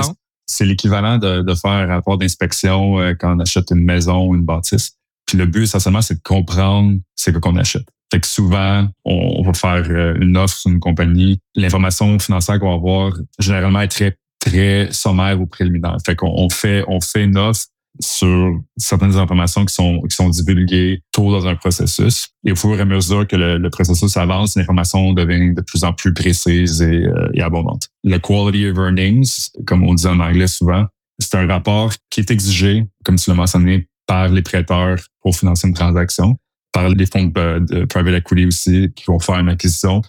c'est 0.47 0.65
l'équivalent 0.65 1.19
de, 1.19 1.43
de, 1.43 1.55
faire 1.55 1.71
un 1.71 1.87
rapport 1.87 2.19
d'inspection 2.19 3.01
euh, 3.01 3.15
quand 3.19 3.37
on 3.37 3.41
achète 3.41 3.71
une 3.71 3.85
maison 3.85 4.27
ou 4.27 4.35
une 4.35 4.45
bâtisse. 4.45 4.93
Le 5.35 5.47
but, 5.47 5.63
essentiellement, 5.63 6.03
c'est 6.03 6.15
de 6.15 6.23
comprendre 6.23 6.99
c'est 7.17 7.33
quoi 7.33 7.41
qu'on 7.41 7.57
achète. 7.57 7.87
Fait 8.13 8.21
que 8.21 8.27
souvent, 8.27 8.89
on, 9.05 9.43
va 9.43 9.53
faire 9.53 9.85
euh, 9.89 10.15
une 10.21 10.37
offre 10.37 10.57
sur 10.57 10.71
une 10.71 10.81
compagnie. 10.81 11.41
L'information 11.55 12.19
financière 12.19 12.59
qu'on 12.59 12.71
va 12.71 12.75
avoir, 12.75 13.13
généralement, 13.39 13.81
est 13.81 13.89
très, 13.89 14.17
très 14.41 14.89
sommaire 14.91 15.41
ou 15.41 15.47
préliminaire. 15.47 15.97
Fait 16.05 16.17
qu'on 16.17 16.49
fait, 16.51 16.85
on 16.89 17.01
fait 17.01 17.25
une 17.25 17.39
offre 17.39 17.67
sur 18.01 18.61
certaines 18.77 19.17
informations 19.17 19.65
qui 19.65 19.75
sont, 19.75 20.01
qui 20.09 20.17
sont 20.17 20.29
divulguées 20.29 21.03
tôt 21.13 21.31
dans 21.31 21.47
un 21.47 21.55
processus. 21.55 22.29
Et 22.45 22.53
au 22.53 22.57
fur 22.57 22.77
et 22.77 22.81
à 22.81 22.85
mesure 22.85 23.27
que 23.27 23.37
le, 23.37 23.71
processus 23.71 24.17
avance, 24.17 24.57
l'information 24.57 25.13
devient 25.13 25.55
de 25.55 25.61
plus 25.61 25.85
en 25.85 25.93
plus 25.93 26.13
précise 26.13 26.83
et, 26.83 27.07
euh, 27.07 27.29
et 27.35 27.43
abondante. 27.43 27.89
Le 28.03 28.19
quality 28.19 28.67
of 28.67 28.79
earnings, 28.79 29.51
comme 29.67 29.85
on 29.85 29.95
dit 29.95 30.07
en 30.07 30.19
anglais 30.19 30.47
souvent, 30.47 30.87
c'est 31.21 31.37
un 31.37 31.47
rapport 31.47 31.93
qui 32.09 32.21
est 32.21 32.31
exigé, 32.31 32.87
comme 33.05 33.17
tu 33.17 33.31
l'as 33.31 33.37
mentionné, 33.37 33.87
par 34.11 34.29
les 34.29 34.43
prêteurs 34.43 34.99
pour 35.21 35.37
financer 35.37 35.69
une 35.69 35.75
transaction 35.75 36.37
par 36.73 36.89
les 36.89 37.07
fonds 37.07 37.27
de, 37.27 37.85
private 37.85 38.15
equity 38.15 38.47
aussi 38.47 38.93
qui 38.97 39.05
vont 39.07 39.21
faire 39.21 39.39
une 39.39 39.49
acquisition. 39.49 40.03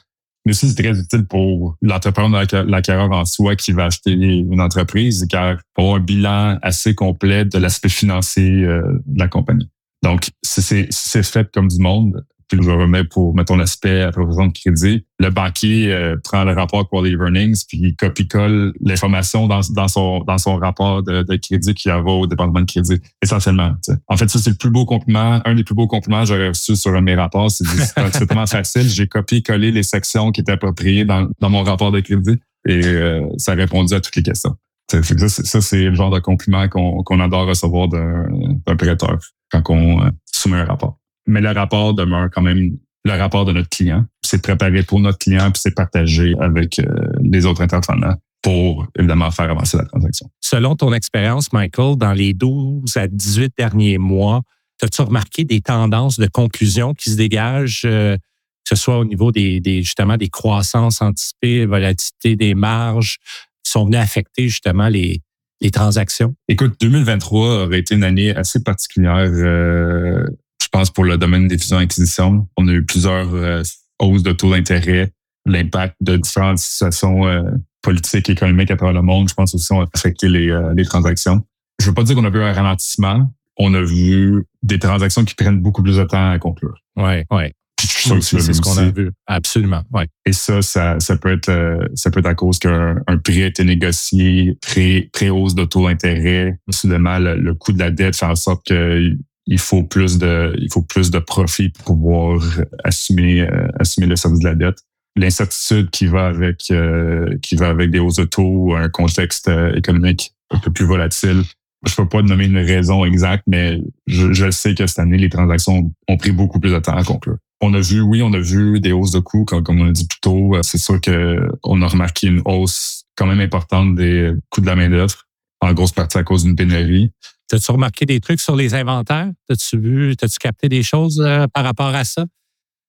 Mais 0.43 0.53
aussi, 0.53 0.69
c'est 0.69 0.81
très 0.81 0.99
utile 0.99 1.25
pour 1.27 1.75
l'entrepreneur, 1.83 2.45
l'acquéreur 2.65 3.11
en 3.11 3.25
soi 3.25 3.55
qui 3.55 3.73
va 3.73 3.85
acheter 3.85 4.13
une 4.13 4.59
entreprise, 4.59 5.27
car 5.29 5.57
pour 5.75 5.95
un 5.95 5.99
bilan 5.99 6.57
assez 6.63 6.95
complet 6.95 7.45
de 7.45 7.59
l'aspect 7.59 7.89
financier 7.89 8.63
euh, 8.63 8.81
de 9.05 9.19
la 9.19 9.27
compagnie. 9.27 9.69
Donc, 10.01 10.29
c'est 10.41 11.23
fait 11.23 11.51
comme 11.53 11.67
du 11.67 11.79
monde 11.79 12.25
puis 12.51 12.65
je 12.65 12.71
remets 12.71 13.03
pour, 13.03 13.33
mettons, 13.33 13.55
l'aspect 13.55 14.01
appropriation 14.01 14.47
de 14.47 14.53
crédit. 14.53 15.05
Le 15.19 15.29
banquier 15.29 15.91
euh, 15.91 16.17
prend 16.21 16.43
le 16.43 16.53
rapport 16.53 16.87
Quality 16.89 17.15
Earnings, 17.15 17.63
puis 17.67 17.77
il 17.81 17.95
copie-colle 17.95 18.73
l'information 18.81 19.47
dans, 19.47 19.61
dans, 19.71 19.87
son, 19.87 20.19
dans 20.19 20.37
son 20.37 20.57
rapport 20.57 21.01
de, 21.01 21.23
de 21.23 21.35
crédit 21.37 21.73
qui 21.73 21.87
va 21.87 22.01
au 22.01 22.27
département 22.27 22.59
de 22.59 22.65
crédit, 22.65 22.99
essentiellement. 23.21 23.71
En 24.07 24.17
fait, 24.17 24.29
ça, 24.29 24.39
c'est 24.39 24.49
le 24.49 24.57
plus 24.57 24.69
beau 24.69 24.85
compliment, 24.85 25.41
un 25.45 25.55
des 25.55 25.63
plus 25.63 25.75
beaux 25.75 25.87
compliments 25.87 26.21
que 26.21 26.27
j'aurais 26.27 26.49
reçu 26.49 26.75
sur 26.75 26.91
un 26.93 26.99
de 26.99 27.05
mes 27.05 27.15
rapports. 27.15 27.49
C'est 27.51 28.27
tellement 28.27 28.45
facile. 28.47 28.89
J'ai 28.89 29.07
copié-collé 29.07 29.71
les 29.71 29.83
sections 29.83 30.31
qui 30.31 30.41
étaient 30.41 30.51
appropriées 30.51 31.05
dans, 31.05 31.29
dans 31.39 31.49
mon 31.49 31.63
rapport 31.63 31.91
de 31.91 32.01
crédit 32.01 32.37
et 32.67 32.85
euh, 32.85 33.25
ça 33.37 33.53
a 33.53 33.55
répondu 33.55 33.93
à 33.93 34.01
toutes 34.01 34.15
les 34.15 34.23
questions. 34.23 34.55
Ça, 34.91 35.01
ça 35.29 35.61
c'est 35.61 35.83
le 35.83 35.95
genre 35.95 36.11
de 36.11 36.19
compliment 36.19 36.67
qu'on 36.67 37.01
qu'on 37.03 37.21
adore 37.21 37.47
recevoir 37.47 37.87
d'un 37.87 38.75
prêteur 38.75 39.19
quand 39.49 39.69
on 39.69 40.01
euh, 40.01 40.09
soumet 40.25 40.57
un 40.57 40.65
rapport 40.65 41.00
mais 41.27 41.41
le 41.41 41.51
rapport 41.51 41.93
demeure 41.93 42.29
quand 42.31 42.41
même 42.41 42.77
le 43.03 43.13
rapport 43.13 43.45
de 43.45 43.51
notre 43.51 43.69
client. 43.69 44.05
C'est 44.21 44.41
préparé 44.41 44.83
pour 44.83 44.99
notre 44.99 45.17
client, 45.17 45.51
puis 45.51 45.61
c'est 45.61 45.75
partagé 45.75 46.35
avec 46.39 46.79
euh, 46.79 46.85
les 47.21 47.45
autres 47.45 47.61
intervenants 47.61 48.15
pour 48.41 48.87
évidemment 48.97 49.31
faire 49.31 49.49
avancer 49.49 49.77
la 49.77 49.85
transaction. 49.85 50.29
Selon 50.39 50.75
ton 50.75 50.93
expérience, 50.93 51.53
Michael, 51.53 51.95
dans 51.97 52.13
les 52.13 52.33
12 52.33 52.97
à 52.97 53.07
18 53.07 53.53
derniers 53.57 53.97
mois, 53.97 54.41
as-tu 54.81 55.01
remarqué 55.01 55.43
des 55.43 55.61
tendances 55.61 56.19
de 56.19 56.27
conclusion 56.27 56.93
qui 56.93 57.11
se 57.11 57.17
dégagent, 57.17 57.83
euh, 57.85 58.17
que 58.17 58.69
ce 58.69 58.75
soit 58.75 58.97
au 58.97 59.05
niveau 59.05 59.31
des, 59.31 59.61
justement 59.83 60.17
des 60.17 60.29
croissances 60.29 61.01
anticipées, 61.01 61.65
volatilité 61.65 62.35
des 62.35 62.55
marges, 62.55 63.17
qui 63.63 63.71
sont 63.71 63.85
venues 63.85 63.97
affecter 63.97 64.49
justement 64.49 64.87
les, 64.87 65.21
les 65.61 65.69
transactions? 65.69 66.33
Écoute, 66.47 66.75
2023 66.81 67.65
aurait 67.65 67.79
été 67.79 67.93
une 67.93 68.03
année 68.03 68.35
assez 68.35 68.63
particulière 68.63 69.29
euh, 69.31 70.25
pense, 70.71 70.89
pour 70.89 71.03
le 71.03 71.17
domaine 71.17 71.47
des 71.47 71.57
fusions-acquisitions. 71.57 72.47
On 72.57 72.67
a 72.67 72.71
eu 72.71 72.85
plusieurs 72.85 73.33
euh, 73.33 73.63
hausses 73.99 74.23
de 74.23 74.31
taux 74.31 74.51
d'intérêt, 74.51 75.11
l'impact 75.45 75.95
de 76.01 76.17
différentes 76.17 76.59
situations 76.59 77.27
euh, 77.27 77.43
politiques 77.81 78.29
et 78.29 78.33
économiques 78.33 78.71
à 78.71 78.77
travers 78.77 78.93
le 78.93 79.01
monde. 79.01 79.29
Je 79.29 79.33
pense 79.33 79.53
aussi 79.55 79.71
ont 79.73 79.85
affecté 79.93 80.27
les, 80.29 80.49
euh, 80.49 80.73
les 80.75 80.85
transactions. 80.85 81.43
Je 81.79 81.87
veux 81.87 81.93
pas 81.93 82.03
dire 82.03 82.15
qu'on 82.15 82.25
a 82.25 82.29
vu 82.29 82.41
un 82.41 82.53
ralentissement. 82.53 83.33
On 83.57 83.73
a 83.73 83.81
vu 83.81 84.45
des 84.63 84.79
transactions 84.79 85.25
qui 85.25 85.35
prennent 85.35 85.59
beaucoup 85.59 85.83
plus 85.83 85.97
de 85.97 86.03
temps 86.03 86.31
à 86.31 86.39
conclure. 86.39 86.77
Ouais, 86.95 87.25
ouais. 87.31 87.53
je 87.79 88.19
c'est 88.19 88.53
ce 88.53 88.61
qu'on 88.61 88.77
a 88.77 88.89
vu. 88.89 89.11
Absolument, 89.27 89.83
ouais. 89.91 90.07
Et 90.25 90.33
ça, 90.33 90.61
ça, 90.61 90.99
ça 90.99 91.17
peut 91.17 91.33
être, 91.33 91.49
euh, 91.49 91.85
ça 91.95 92.11
peut 92.11 92.19
être 92.19 92.27
à 92.27 92.35
cause 92.35 92.59
qu'un 92.59 92.95
prix 93.23 93.43
a 93.43 93.47
été 93.47 93.63
négocié, 93.63 94.57
très, 94.61 95.09
très 95.11 95.29
hausse 95.29 95.55
de 95.55 95.65
taux 95.65 95.87
d'intérêt. 95.87 96.57
Soudainement, 96.69 97.19
le, 97.19 97.35
le 97.35 97.53
coût 97.53 97.73
de 97.73 97.79
la 97.79 97.91
dette 97.91 98.15
fait 98.15 98.25
en 98.25 98.35
sorte 98.35 98.65
que 98.67 99.15
il 99.51 99.59
faut 99.59 99.83
plus 99.83 100.17
de, 100.17 100.55
il 100.59 100.71
faut 100.71 100.81
plus 100.81 101.11
de 101.11 101.19
profit 101.19 101.69
pour 101.69 101.97
pouvoir 101.97 102.41
assumer, 102.85 103.41
euh, 103.41 103.67
assumer 103.77 104.07
le 104.07 104.15
service 104.15 104.39
de 104.39 104.45
la 104.45 104.55
dette. 104.55 104.79
L'incertitude 105.17 105.89
qui 105.89 106.07
va 106.07 106.27
avec, 106.27 106.71
euh, 106.71 107.37
qui 107.41 107.57
va 107.57 107.67
avec 107.67 107.91
des 107.91 107.99
hausses 107.99 108.15
de 108.15 108.23
taux, 108.23 108.73
un 108.73 108.87
contexte 108.87 109.49
euh, 109.49 109.75
économique 109.75 110.33
un 110.51 110.59
peu 110.59 110.71
plus 110.71 110.85
volatile. 110.85 111.43
Je 111.85 111.93
peux 111.93 112.07
pas 112.07 112.21
nommer 112.21 112.45
une 112.45 112.59
raison 112.59 113.03
exacte, 113.03 113.43
mais 113.45 113.81
je, 114.07 114.31
je 114.31 114.49
sais 114.51 114.73
que 114.73 114.87
cette 114.87 114.99
année, 114.99 115.17
les 115.17 115.29
transactions 115.29 115.91
ont 116.07 116.17
pris 116.17 116.31
beaucoup 116.31 116.61
plus 116.61 116.71
de 116.71 116.79
temps 116.79 116.95
à 116.95 117.03
conclure. 117.03 117.35
On 117.59 117.73
a 117.73 117.81
vu, 117.81 117.99
oui, 117.99 118.21
on 118.21 118.31
a 118.31 118.39
vu 118.39 118.79
des 118.79 118.93
hausses 118.93 119.11
de 119.11 119.19
coûts, 119.19 119.43
comme, 119.43 119.63
comme 119.63 119.81
on 119.81 119.89
a 119.89 119.91
dit 119.91 120.07
plus 120.07 120.21
tôt. 120.21 120.55
C'est 120.61 120.77
sûr 120.77 121.01
que 121.01 121.45
on 121.63 121.81
a 121.81 121.87
remarqué 121.87 122.27
une 122.27 122.41
hausse 122.45 123.03
quand 123.17 123.25
même 123.25 123.41
importante 123.41 123.95
des 123.95 124.31
coûts 124.49 124.61
de 124.61 124.67
la 124.67 124.77
main-d'œuvre, 124.77 125.25
en 125.59 125.73
grosse 125.73 125.91
partie 125.91 126.17
à 126.17 126.23
cause 126.23 126.45
d'une 126.45 126.55
pénurie. 126.55 127.11
As-tu 127.53 127.71
remarqué 127.71 128.05
des 128.05 128.19
trucs 128.19 128.41
sur 128.41 128.55
les 128.55 128.73
inventaires? 128.73 129.29
As-tu 129.49 129.79
vu, 129.79 130.11
as-tu 130.21 130.37
capté 130.39 130.69
des 130.69 130.83
choses 130.83 131.21
euh, 131.21 131.47
par 131.53 131.63
rapport 131.63 131.93
à 131.93 132.03
ça? 132.03 132.25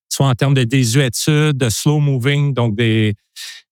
Soit 0.08 0.26
en 0.26 0.34
termes 0.34 0.54
de 0.54 0.64
désuétude, 0.64 1.56
de 1.56 1.68
slow 1.70 1.98
moving, 1.98 2.52
donc 2.52 2.76
des, 2.76 3.14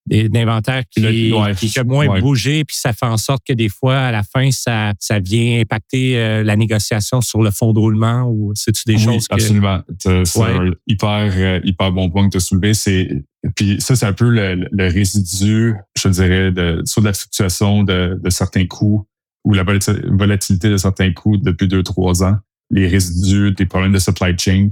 d'inventaire 0.07 0.83
qui, 0.91 1.33
qui 1.57 1.81
moins 1.85 2.21
bougé, 2.21 2.65
puis 2.65 2.77
ça 2.77 2.93
fait 2.93 3.07
en 3.07 3.17
sorte 3.17 3.43
que 3.47 3.53
des 3.53 3.69
fois, 3.69 3.99
à 3.99 4.13
la 4.13 4.23
fin, 4.23 4.51
ça, 4.51 4.93
ça 4.99 5.21
vient 5.21 5.61
impacter 5.61 6.19
euh, 6.19 6.43
la 6.43 6.57
négociation 6.57 7.21
sur 7.21 7.43
le 7.43 7.51
fond 7.51 7.73
de 7.73 7.79
roulement 7.79 8.25
ou 8.25 8.53
c'est-tu 8.55 8.83
des 8.87 8.99
choses 8.99 9.29
que... 9.29 9.35
absolument. 9.35 9.83
C'est 9.99 10.27
un 10.43 10.73
hyper, 10.87 11.33
euh, 11.37 11.61
hyper 11.65 11.93
bon 11.93 12.11
point 12.11 12.27
que 12.27 12.33
tu 12.33 12.37
as 12.39 12.41
soulevé. 12.41 12.75
C'est, 12.75 13.25
puis 13.55 13.81
ça, 13.81 13.95
c'est 13.95 14.07
un 14.07 14.13
peu 14.13 14.31
le, 14.31 14.69
résidu, 14.89 15.75
je 15.97 16.09
dirais, 16.09 16.51
de, 16.51 16.83
sur 16.85 17.03
la 17.03 17.13
fluctuation 17.13 17.85
de, 17.85 18.19
de 18.21 18.31
certains 18.31 18.67
coûts 18.67 19.07
ou 19.45 19.55
la 19.55 19.65
volatilité 19.65 20.69
de 20.69 20.77
certains 20.77 21.13
coûts 21.13 21.37
depuis 21.37 21.69
deux, 21.69 21.83
trois 21.83 22.23
ans, 22.23 22.37
les 22.71 22.87
résidus 22.87 23.53
des 23.53 23.67
problèmes 23.67 23.93
de 23.93 23.99
supply 23.99 24.37
chain. 24.39 24.71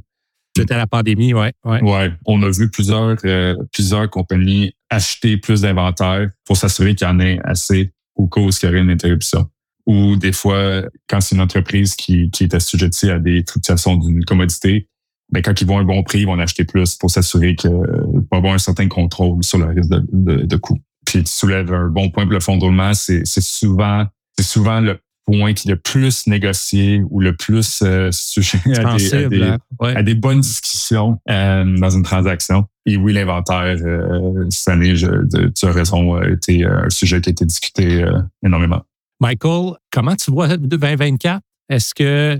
C'était 0.57 0.77
la 0.77 0.87
pandémie, 0.87 1.35
ouais. 1.35 1.53
Ouais, 1.65 1.83
ouais 1.83 2.13
on 2.27 2.43
a 2.43 2.51
vu 2.51 2.71
plusieurs, 2.71 3.17
euh, 3.25 3.55
plusieurs 3.73 4.11
compagnies 4.11 4.73
acheter 4.91 5.37
plus 5.37 5.63
d'inventaire 5.63 6.31
pour 6.45 6.57
s'assurer 6.57 6.95
qu'il 6.95 7.07
y 7.07 7.11
en 7.11 7.21
ait 7.21 7.39
assez 7.45 7.93
au 8.17 8.27
cas 8.27 8.41
où 8.41 8.49
il 8.49 8.65
y 8.65 8.69
aurait 8.69 8.81
une 8.81 8.91
interruption. 8.91 9.49
Ou 9.87 10.17
des 10.17 10.33
fois, 10.33 10.83
quand 11.09 11.21
c'est 11.21 11.35
une 11.35 11.41
entreprise 11.41 11.95
qui, 11.95 12.31
qui 12.31 12.45
est 12.45 12.55
assujettie 12.55 13.11
à 13.11 13.19
des 13.19 13.45
fluctuations 13.49 13.97
d'une 13.97 14.25
commodité, 14.25 14.89
ben 15.31 15.43
quand 15.43 15.61
ils 15.61 15.67
vont 15.67 15.79
un 15.79 15.85
bon 15.85 16.03
prix, 16.03 16.21
ils 16.21 16.27
vont 16.27 16.33
en 16.33 16.39
acheter 16.39 16.65
plus 16.65 16.95
pour 16.97 17.11
s'assurer 17.11 17.55
qu'il 17.55 17.71
va 17.71 18.37
avoir 18.37 18.55
un 18.55 18.59
certain 18.59 18.89
contrôle 18.89 19.43
sur 19.45 19.59
le 19.59 19.67
risque 19.67 19.91
de, 19.91 20.05
de, 20.13 20.43
de 20.45 20.57
coût. 20.57 20.79
Puis 21.07 21.23
tu 21.23 21.33
soulèves 21.33 21.73
un 21.73 21.89
bon 21.89 22.11
point 22.11 22.25
pour 22.25 22.33
le 22.33 22.41
fondement, 22.41 22.93
c'est 22.95 23.25
souvent 23.25 24.07
c'est 24.39 24.45
souvent 24.45 24.81
le 24.81 25.01
point 25.25 25.53
qui 25.53 25.69
est 25.69 25.73
le 25.73 25.77
plus 25.77 26.29
négocié 26.29 27.03
ou 27.11 27.21
le 27.21 27.35
plus 27.35 27.81
euh, 27.83 28.11
sujet 28.13 28.61
à 28.77 28.95
des, 28.95 29.43
hein? 29.43 29.59
à, 29.81 30.03
des, 30.05 30.15
bonnes 30.15 30.41
discussions 30.41 31.19
euh, 31.29 31.65
dans 31.77 31.91
une 31.91 32.05
transaction. 32.05 32.65
Et 32.87 32.97
oui, 32.97 33.13
l'inventaire, 33.13 33.77
euh, 33.85 34.47
cette 34.49 34.69
année, 34.69 34.95
je, 34.95 35.09
tu 35.51 35.67
as 35.67 35.73
raison, 35.73 36.15
a 36.15 36.29
été 36.29 36.65
un 36.65 36.89
sujet 36.89 37.21
qui 37.21 37.31
a 37.31 37.33
été 37.33 37.45
discuté 37.45 38.07
énormément. 38.45 38.83
Michael, 39.21 39.73
comment 39.91 40.15
tu 40.15 40.31
vois 40.31 40.57
2024? 40.57 41.43
Est-ce 41.69 41.95
que 41.95 42.39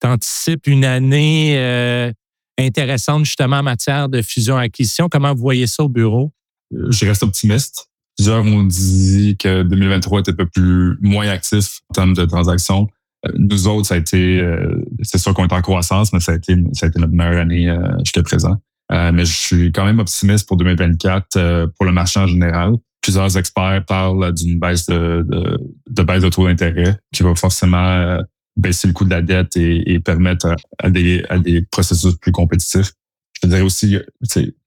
tu 0.00 0.08
anticipes 0.08 0.66
une 0.66 0.86
année 0.86 2.10
intéressante 2.58 3.26
justement 3.26 3.58
en 3.58 3.62
matière 3.62 4.08
de 4.08 4.22
fusion-acquisition? 4.22 5.10
Comment 5.10 5.34
vous 5.34 5.42
voyez 5.42 5.66
ça 5.66 5.82
au 5.82 5.90
bureau? 5.90 6.32
Je 6.72 7.06
reste 7.06 7.22
optimiste. 7.22 7.87
Plusieurs 8.18 8.44
ont 8.44 8.64
dit 8.64 9.36
que 9.38 9.62
2023 9.62 10.20
était 10.20 10.32
un 10.32 10.34
peu 10.34 10.46
plus 10.46 10.98
moins 11.00 11.28
actif 11.28 11.80
en 11.90 11.94
termes 11.94 12.14
de 12.14 12.24
transactions. 12.24 12.88
Euh, 13.26 13.32
nous 13.38 13.68
autres, 13.68 13.86
ça 13.86 13.94
a 13.94 13.98
été, 13.98 14.40
euh, 14.40 14.84
c'est 15.02 15.18
sûr 15.18 15.32
qu'on 15.34 15.46
est 15.46 15.52
en 15.52 15.62
croissance, 15.62 16.12
mais 16.12 16.18
ça 16.18 16.32
a 16.32 16.34
été, 16.34 16.56
ça 16.72 16.86
a 16.86 16.88
été 16.88 16.98
notre 16.98 17.12
meilleure 17.12 17.40
année 17.40 17.70
euh, 17.70 17.78
jusqu'à 18.00 18.24
présent. 18.24 18.56
mais 18.90 19.24
je 19.24 19.32
suis 19.32 19.72
quand 19.72 19.84
même 19.84 20.00
optimiste 20.00 20.48
pour 20.48 20.56
2024 20.56 21.70
pour 21.76 21.86
le 21.86 21.92
marché 21.92 22.18
en 22.18 22.26
général. 22.26 22.72
Plusieurs 23.02 23.36
experts 23.36 23.84
parlent 23.86 24.34
d'une 24.34 24.58
baisse 24.58 24.86
de, 24.86 25.24
de, 25.28 25.58
de 25.88 26.02
baisse 26.02 26.22
de 26.22 26.28
taux 26.28 26.46
d'intérêt 26.46 26.96
qui 27.14 27.22
va 27.22 27.36
forcément 27.36 28.18
baisser 28.56 28.88
le 28.88 28.94
coût 28.94 29.04
de 29.04 29.10
la 29.10 29.22
dette 29.22 29.56
et, 29.56 29.92
et 29.92 30.00
permettre 30.00 30.56
à, 30.82 30.90
des, 30.90 31.24
à 31.28 31.38
des 31.38 31.62
processus 31.62 32.16
plus 32.16 32.32
compétitifs. 32.32 32.92
Je 33.40 33.48
dirais 33.48 33.60
aussi, 33.60 33.96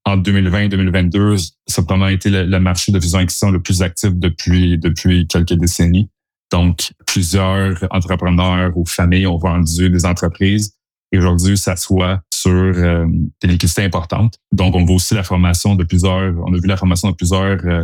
en 0.05 0.17
2020-2022, 0.17 1.53
ça 1.67 1.81
a 1.81 1.85
probablement 1.85 2.09
été 2.09 2.29
le, 2.29 2.59
marché 2.59 2.91
de 2.91 2.99
fusion-acquisition 2.99 3.51
le 3.51 3.61
plus 3.61 3.81
actif 3.81 4.11
depuis, 4.13 4.77
depuis 4.77 5.27
quelques 5.27 5.53
décennies. 5.53 6.09
Donc, 6.51 6.91
plusieurs 7.05 7.77
entrepreneurs 7.91 8.71
ou 8.75 8.85
familles 8.85 9.27
ont 9.27 9.37
vendu 9.37 9.89
des 9.89 10.05
entreprises 10.05 10.73
et 11.11 11.17
aujourd'hui 11.17 11.57
s'assoient 11.57 12.21
sur 12.33 12.51
euh, 12.51 13.05
des 13.41 13.47
liquidités 13.47 13.83
importantes. 13.83 14.35
Donc, 14.51 14.75
on 14.75 14.83
voit 14.83 14.95
aussi 14.95 15.13
la 15.13 15.23
formation 15.23 15.75
de 15.75 15.83
plusieurs, 15.83 16.33
on 16.45 16.53
a 16.53 16.57
vu 16.57 16.67
la 16.67 16.77
formation 16.77 17.11
de 17.11 17.15
plusieurs 17.15 17.59
euh, 17.65 17.83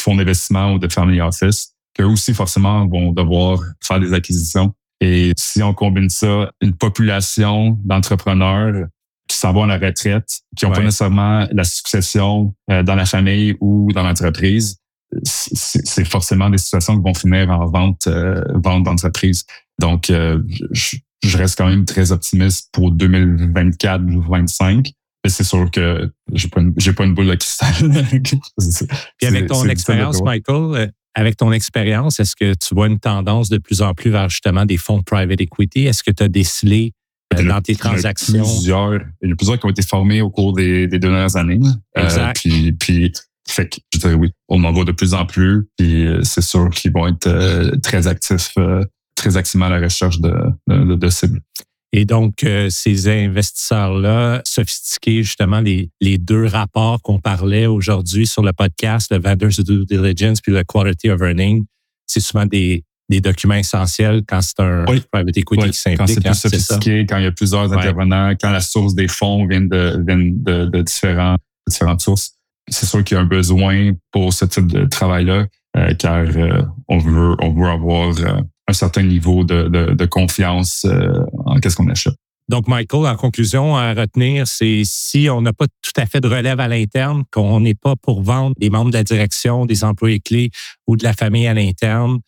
fonds 0.00 0.16
d'investissement 0.16 0.72
ou 0.72 0.78
de 0.78 0.90
family 0.90 1.20
office 1.20 1.74
qui 1.94 2.02
aussi 2.02 2.32
forcément 2.32 2.86
vont 2.86 3.12
devoir 3.12 3.60
faire 3.82 4.00
des 4.00 4.12
acquisitions. 4.12 4.72
Et 5.00 5.32
si 5.36 5.62
on 5.62 5.74
combine 5.74 6.08
ça, 6.08 6.50
une 6.60 6.74
population 6.74 7.78
d'entrepreneurs 7.84 8.86
qui 9.28 9.36
s'en 9.36 9.52
vont 9.52 9.64
à 9.64 9.66
la 9.66 9.78
retraite, 9.78 10.40
qui 10.56 10.64
n'ont 10.64 10.72
pas 10.72 10.82
nécessairement 10.82 11.46
la 11.52 11.64
succession 11.64 12.54
euh, 12.70 12.82
dans 12.82 12.94
la 12.94 13.06
famille 13.06 13.56
ou 13.60 13.92
dans 13.92 14.02
l'entreprise, 14.02 14.78
c'est 15.22 16.04
forcément 16.06 16.50
des 16.50 16.58
situations 16.58 16.96
qui 16.96 17.02
vont 17.02 17.14
finir 17.14 17.50
en 17.50 17.66
vente, 17.66 18.06
euh, 18.06 18.42
vente 18.54 18.82
d'entreprise. 18.84 19.44
Donc, 19.80 20.10
euh, 20.10 20.42
je, 20.72 20.96
reste 21.36 21.56
quand 21.56 21.68
même 21.68 21.84
très 21.84 22.12
optimiste 22.12 22.68
pour 22.72 22.94
2024-2025. 22.94 24.92
Mais 25.24 25.30
c'est 25.30 25.44
sûr 25.44 25.70
que 25.70 26.10
j'ai 26.32 26.48
pas 26.48 26.60
j'ai 26.76 26.92
pas 26.92 27.04
une 27.04 27.14
boule 27.14 27.26
de 27.26 27.34
cristal. 27.34 27.74
Et 29.20 29.26
avec 29.26 29.46
ton 29.46 29.64
expérience, 29.64 30.22
Michael, 30.22 30.92
avec 31.14 31.36
ton 31.36 31.50
expérience, 31.52 32.20
est-ce 32.20 32.36
que 32.36 32.54
tu 32.54 32.74
vois 32.74 32.86
une 32.86 33.00
tendance 33.00 33.48
de 33.48 33.58
plus 33.58 33.82
en 33.82 33.94
plus 33.94 34.10
vers 34.10 34.28
justement 34.28 34.64
des 34.64 34.76
fonds 34.76 34.98
de 34.98 35.02
private 35.02 35.40
equity? 35.40 35.86
Est-ce 35.86 36.04
que 36.04 36.12
tu 36.12 36.22
as 36.22 36.28
décelé 36.28 36.92
dans 37.36 37.60
tes 37.60 37.76
transactions. 37.76 38.44
Il 38.44 38.50
y, 38.50 38.54
plusieurs, 38.56 38.94
il 39.22 39.28
y 39.28 39.32
a 39.32 39.36
plusieurs 39.36 39.58
qui 39.58 39.66
ont 39.66 39.70
été 39.70 39.82
formés 39.82 40.22
au 40.22 40.30
cours 40.30 40.52
des, 40.52 40.86
des 40.86 40.98
dernières 40.98 41.36
années. 41.36 41.60
Euh, 41.96 42.04
exact. 42.04 42.40
puis, 42.40 42.72
puis, 42.72 43.12
fait 43.48 43.68
que, 43.68 43.76
je 43.92 43.98
dirais 43.98 44.14
oui, 44.14 44.32
on 44.48 44.62
en 44.64 44.72
voit 44.72 44.84
de 44.84 44.92
plus 44.92 45.14
en 45.14 45.26
plus. 45.26 45.68
Puis, 45.76 46.06
euh, 46.06 46.22
c'est 46.22 46.42
sûr 46.42 46.70
qu'ils 46.70 46.92
vont 46.92 47.06
être 47.06 47.26
euh, 47.26 47.76
très 47.82 48.06
actifs, 48.06 48.54
très 49.14 49.36
activement 49.36 49.66
à 49.66 49.70
la 49.70 49.80
recherche 49.80 50.20
de, 50.20 50.34
de, 50.68 50.94
de 50.94 51.08
cibles. 51.08 51.40
Et 51.92 52.04
donc, 52.04 52.44
ces 52.68 53.08
investisseurs-là, 53.08 54.42
sophistiqués, 54.44 55.22
justement, 55.22 55.60
les, 55.60 55.90
les 56.02 56.18
deux 56.18 56.44
rapports 56.44 57.00
qu'on 57.00 57.18
parlait 57.18 57.64
aujourd'hui 57.64 58.26
sur 58.26 58.42
le 58.42 58.52
podcast, 58.52 59.10
le 59.10 59.18
Vendors 59.18 59.64
Due 59.64 59.86
Diligence 59.86 60.42
puis 60.42 60.52
le 60.52 60.64
Quality 60.64 61.08
of 61.08 61.22
Earning, 61.22 61.64
c'est 62.06 62.20
souvent 62.20 62.44
des, 62.44 62.84
des 63.08 63.20
documents 63.20 63.54
essentiels 63.54 64.22
quand 64.26 64.40
c'est 64.42 64.60
un 64.60 64.84
private 64.84 65.36
equity 65.36 65.70
qui 65.70 65.78
s'implique. 65.78 65.98
Quand 65.98 66.06
c'est 66.06 66.20
plus 66.20 66.28
hein, 66.28 66.34
sophistiqué, 66.34 67.06
quand 67.06 67.18
il 67.18 67.24
y 67.24 67.26
a 67.26 67.32
plusieurs 67.32 67.72
intervenants, 67.72 68.32
quand 68.40 68.50
la 68.50 68.60
source 68.60 68.94
des 68.94 69.08
fonds 69.08 69.46
vient 69.46 69.62
de, 69.62 70.02
vient 70.06 70.18
de, 70.18 70.66
de, 70.66 70.82
différents, 70.82 71.36
différentes 71.66 72.00
sources. 72.00 72.32
C'est 72.68 72.86
sûr 72.86 73.02
qu'il 73.02 73.16
y 73.16 73.18
a 73.18 73.22
un 73.22 73.26
besoin 73.26 73.92
pour 74.12 74.32
ce 74.32 74.44
type 74.44 74.66
de 74.66 74.84
travail-là, 74.84 75.46
euh, 75.76 75.94
car 75.94 76.26
euh, 76.26 76.62
on 76.88 76.98
veut 76.98 77.34
on 77.40 77.52
veut 77.52 77.66
avoir 77.66 78.10
euh, 78.18 78.42
un 78.66 78.72
certain 78.74 79.02
niveau 79.02 79.42
de, 79.42 79.68
de, 79.68 79.94
de 79.94 80.06
confiance 80.06 80.84
en 81.46 81.56
qu'est-ce 81.56 81.76
qu'on 81.76 81.88
achète. 81.88 82.14
Donc, 82.48 82.66
Michael, 82.66 83.06
en 83.06 83.16
conclusion, 83.16 83.76
à 83.76 83.92
retenir, 83.92 84.46
c'est 84.46 84.80
si 84.84 85.28
on 85.30 85.42
n'a 85.42 85.52
pas 85.52 85.66
tout 85.82 86.00
à 86.00 86.06
fait 86.06 86.20
de 86.20 86.28
relève 86.28 86.60
à 86.60 86.68
l'interne, 86.68 87.24
qu'on 87.30 87.60
n'est 87.60 87.74
pas 87.74 87.94
pour 87.94 88.22
vendre 88.22 88.54
des 88.58 88.70
membres 88.70 88.90
de 88.90 88.96
la 88.96 89.04
direction, 89.04 89.66
des 89.66 89.84
employés 89.84 90.20
clés 90.20 90.50
ou 90.86 90.96
de 90.96 91.04
la 91.04 91.12
famille 91.12 91.46
à 91.46 91.52
l'interne, 91.52 92.20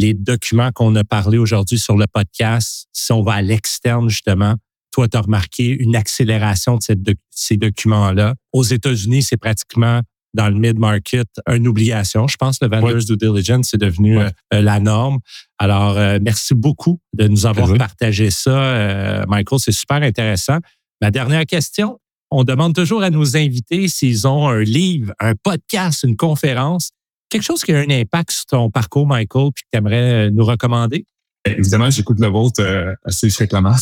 les 0.00 0.14
documents 0.14 0.72
qu'on 0.72 0.96
a 0.96 1.04
parlé 1.04 1.36
aujourd'hui 1.36 1.78
sur 1.78 1.96
le 1.96 2.06
podcast, 2.10 2.86
si 2.92 3.12
on 3.12 3.22
va 3.22 3.34
à 3.34 3.42
l'externe, 3.42 4.08
justement, 4.08 4.54
toi, 4.92 5.06
tu 5.08 5.16
as 5.16 5.20
remarqué 5.20 5.68
une 5.68 5.94
accélération 5.94 6.78
de, 6.88 7.14
ces 7.30 7.56
documents-là. 7.56 8.34
Aux 8.52 8.64
États-Unis, 8.64 9.22
c'est 9.22 9.36
pratiquement 9.36 10.00
dans 10.32 10.48
le 10.48 10.54
mid-market 10.54 11.28
une 11.48 11.68
obligation. 11.68 12.28
Je 12.28 12.36
pense 12.36 12.58
que 12.58 12.64
le 12.64 12.70
vendor's 12.70 13.04
due 13.04 13.16
diligence, 13.16 13.68
c'est 13.70 13.80
devenu 13.80 14.18
euh, 14.18 14.30
la 14.50 14.80
norme. 14.80 15.18
Alors, 15.58 15.98
euh, 15.98 16.18
merci 16.22 16.54
beaucoup 16.54 16.98
de 17.12 17.28
nous 17.28 17.46
avoir 17.46 17.76
partagé 17.76 18.30
ça, 18.30 18.50
euh, 18.50 19.24
Michael. 19.28 19.58
C'est 19.58 19.72
super 19.72 20.02
intéressant. 20.02 20.58
Ma 21.02 21.10
dernière 21.10 21.44
question, 21.46 21.98
on 22.30 22.44
demande 22.44 22.74
toujours 22.74 23.02
à 23.02 23.10
nos 23.10 23.36
invités 23.36 23.88
s'ils 23.88 24.26
ont 24.26 24.48
un 24.48 24.62
livre, 24.62 25.12
un 25.18 25.34
podcast, 25.34 26.04
une 26.04 26.16
conférence 26.16 26.90
quelque 27.30 27.42
chose 27.42 27.62
qui 27.62 27.72
a 27.72 27.78
un 27.78 27.90
impact 27.90 28.32
sur 28.32 28.46
ton 28.46 28.70
parcours, 28.70 29.06
Michael, 29.06 29.50
puis 29.54 29.64
que 29.64 29.68
tu 29.72 29.78
aimerais 29.78 30.28
euh, 30.28 30.30
nous 30.30 30.44
recommander? 30.44 31.06
Évidemment, 31.44 31.90
j'écoute 31.90 32.20
le 32.20 32.28
vôtre 32.28 32.60
euh, 32.60 32.94
assez 33.04 33.30
fréquemment. 33.30 33.74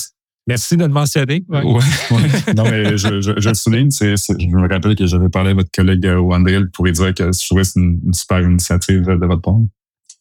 Merci 0.49 0.79
de 0.79 0.85
le 0.85 0.93
mentionner. 0.93 1.45
Oui, 1.47 1.61
ouais, 1.61 2.55
Non, 2.57 2.65
mais 2.65 2.97
je, 2.97 3.21
je, 3.21 3.33
je 3.37 3.49
le 3.49 3.55
souligne. 3.55 3.91
Je 3.91 4.47
me 4.47 4.67
rappelle 4.67 4.97
que 4.97 5.07
j'avais 5.07 5.29
parlé 5.29 5.51
à 5.51 5.55
votre 5.55 5.71
collègue 5.71 6.07
euh, 6.07 6.19
Wandril 6.19 6.71
pour 6.73 6.87
lui 6.87 6.93
dire 6.93 7.13
que 7.15 7.31
je 7.31 7.47
trouvais 7.47 7.63
que 7.63 7.69
c'est 7.69 7.81
une, 7.81 8.15
super 8.15 8.41
initiative 8.41 9.03
de 9.03 9.27
votre 9.27 9.43
part. 9.43 9.59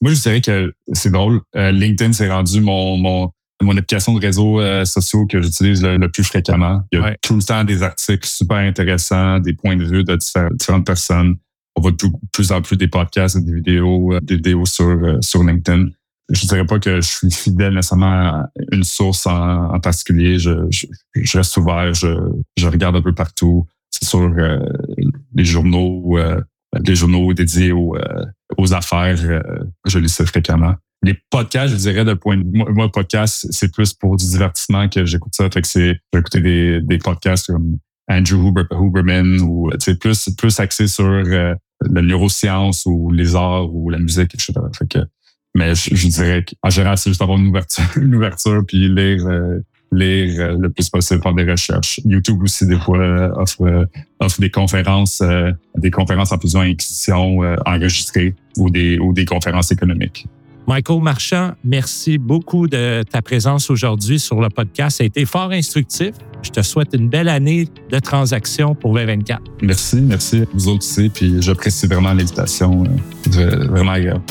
Moi, 0.02 0.14
je 0.14 0.22
dirais 0.22 0.42
que 0.42 0.74
c'est 0.92 1.12
drôle. 1.12 1.40
Euh, 1.56 1.72
LinkedIn 1.72 2.12
s'est 2.12 2.30
rendu 2.30 2.60
mon, 2.60 2.98
mon, 2.98 3.32
mon 3.62 3.72
application 3.78 4.14
de 4.14 4.20
réseaux 4.20 4.60
euh, 4.60 4.84
sociaux 4.84 5.26
que 5.28 5.42
j'utilise 5.42 5.82
le, 5.82 6.12
plus 6.12 6.26
fréquemment. 6.26 6.82
Il 6.92 7.00
y 7.00 7.02
a 7.02 7.16
tout 7.22 7.36
le 7.36 7.42
temps 7.42 7.64
des 7.64 7.82
articles 7.82 8.28
super 8.28 8.58
intéressants, 8.58 9.40
des 9.40 9.54
points 9.54 9.78
de 9.78 9.86
vue 9.86 10.04
de 10.04 10.18
différentes 10.18 10.86
personnes. 10.86 11.38
On 11.78 11.82
voit 11.82 11.92
de 11.92 11.98
plus 12.34 12.52
en 12.52 12.62
plus 12.62 12.76
des 12.76 12.88
podcasts 12.88 13.38
et 13.38 13.42
des 13.42 13.54
vidéos, 13.54 14.20
des 14.22 14.36
vidéos 14.36 14.66
sur, 14.66 15.18
sur 15.22 15.44
LinkedIn 15.44 15.86
je 16.30 16.46
dirais 16.46 16.66
pas 16.66 16.80
que 16.80 17.02
je 17.02 17.08
suis 17.08 17.32
fidèle 17.32 17.74
nécessairement 17.74 18.12
à 18.12 18.50
une 18.72 18.84
source 18.84 19.26
en, 19.28 19.80
particulier. 19.80 20.38
Je, 20.40 20.52
je, 21.16 21.38
reste 21.38 21.56
ouvert, 21.58 21.94
je, 21.94 22.08
je 22.58 22.68
regarde 22.68 22.96
un 22.96 23.02
peu 23.02 23.14
partout. 23.14 23.66
C'est 23.90 24.08
sur 24.08 24.20
euh, 24.20 24.60
les 25.34 25.46
journaux, 25.46 26.18
euh, 26.18 26.42
les 26.86 26.96
journaux 26.96 27.34
dédiés 27.34 27.72
aux, 27.72 27.96
euh, 27.96 28.26
aux 28.58 28.74
affaires, 28.74 29.18
euh, 29.24 29.42
je 29.86 30.00
lis 30.00 30.10
ça 30.10 30.26
fréquemment. 30.26 30.76
Les 31.04 31.18
podcasts, 31.30 31.74
je 31.74 31.78
dirais, 31.78 32.04
de 32.04 32.14
point 32.14 32.38
de 32.38 32.44
moi, 32.44 32.70
moi 32.72 32.92
podcast, 32.92 33.48
c'est 33.52 33.72
plus 33.72 33.94
pour 33.94 34.18
du 34.18 34.26
divertissement 34.26 34.90
que 34.90 35.06
j'écoute 35.06 35.34
ça. 35.36 35.50
Fait 35.50 35.62
que 35.62 35.68
c'est, 35.68 36.00
j'écouter 36.14 36.42
des, 36.42 36.82
des 36.82 36.98
podcasts 36.98 37.48
comme 37.48 37.78
Andrew 38.10 38.52
Huberman 38.72 39.40
ou, 39.42 39.70
tu 39.74 39.78
sais, 39.80 39.96
plus, 39.96 40.30
plus 40.38 40.60
axé 40.60 40.88
sur 40.88 41.24
la 41.82 42.02
neuroscience 42.02 42.86
ou 42.86 43.12
les 43.12 43.36
arts 43.36 43.74
ou 43.74 43.90
la 43.90 44.00
musique, 44.00 44.34
etc. 44.34 44.54
Fait 44.78 44.88
que 44.88 45.00
mais 45.58 45.74
je, 45.74 46.08
dirais 46.10 46.46
qu'en 46.46 46.70
général, 46.70 46.98
c'est 47.00 47.10
juste 47.10 47.22
avoir 47.22 47.40
une 47.40 47.48
ouverture, 47.48 47.84
une 47.98 48.14
ouverture 48.14 48.64
puis 48.68 48.90
lire, 48.90 49.26
euh, 49.26 49.60
lire 49.92 50.40
euh, 50.40 50.58
le 50.60 50.70
plus 50.70 50.88
possible, 50.88 51.22
faire 51.22 51.34
des 51.34 51.50
recherches. 51.50 52.00
YouTube 52.06 52.44
aussi, 52.44 52.68
des 52.68 52.78
fois, 52.78 53.00
euh, 53.00 53.32
offre, 53.36 53.88
offre 54.20 54.40
des 54.40 54.52
conférences, 54.52 55.24
des 55.76 55.90
conférences 55.90 56.32
en 56.32 56.40
fusion 56.40 56.62
inquisition 56.62 57.40
enregistrées 57.66 58.36
ou 58.58 58.70
des, 58.70 59.00
ou 59.00 59.14
des 59.14 59.26
conférences 59.26 59.72
économiques. 59.72 60.28
Michael 60.68 61.02
Marchand, 61.02 61.52
merci 61.64 62.18
beaucoup 62.18 62.68
de 62.68 63.02
ta 63.10 63.22
présence 63.22 63.70
aujourd'hui 63.70 64.20
sur 64.20 64.42
le 64.42 64.50
podcast. 64.50 64.98
Ça 64.98 65.06
a 65.06 65.08
été 65.08 65.24
fort 65.24 65.52
instructif. 65.52 66.12
Je 66.44 66.50
te 66.50 66.62
souhaite 66.62 66.90
une 66.94 67.08
belle 67.08 67.30
année 67.30 67.70
de 67.90 68.00
transactions 68.00 68.76
pour 68.76 68.94
2024. 68.94 69.42
Merci, 69.62 70.02
merci 70.02 70.42
à 70.42 70.46
vous 70.54 70.68
autres 70.68 70.86
aussi. 70.86 71.08
Puis 71.08 71.42
j'apprécie 71.42 71.88
vraiment 71.88 72.10
l'invitation. 72.10 72.84
Vraiment 73.30 73.92
agréable. 73.92 74.22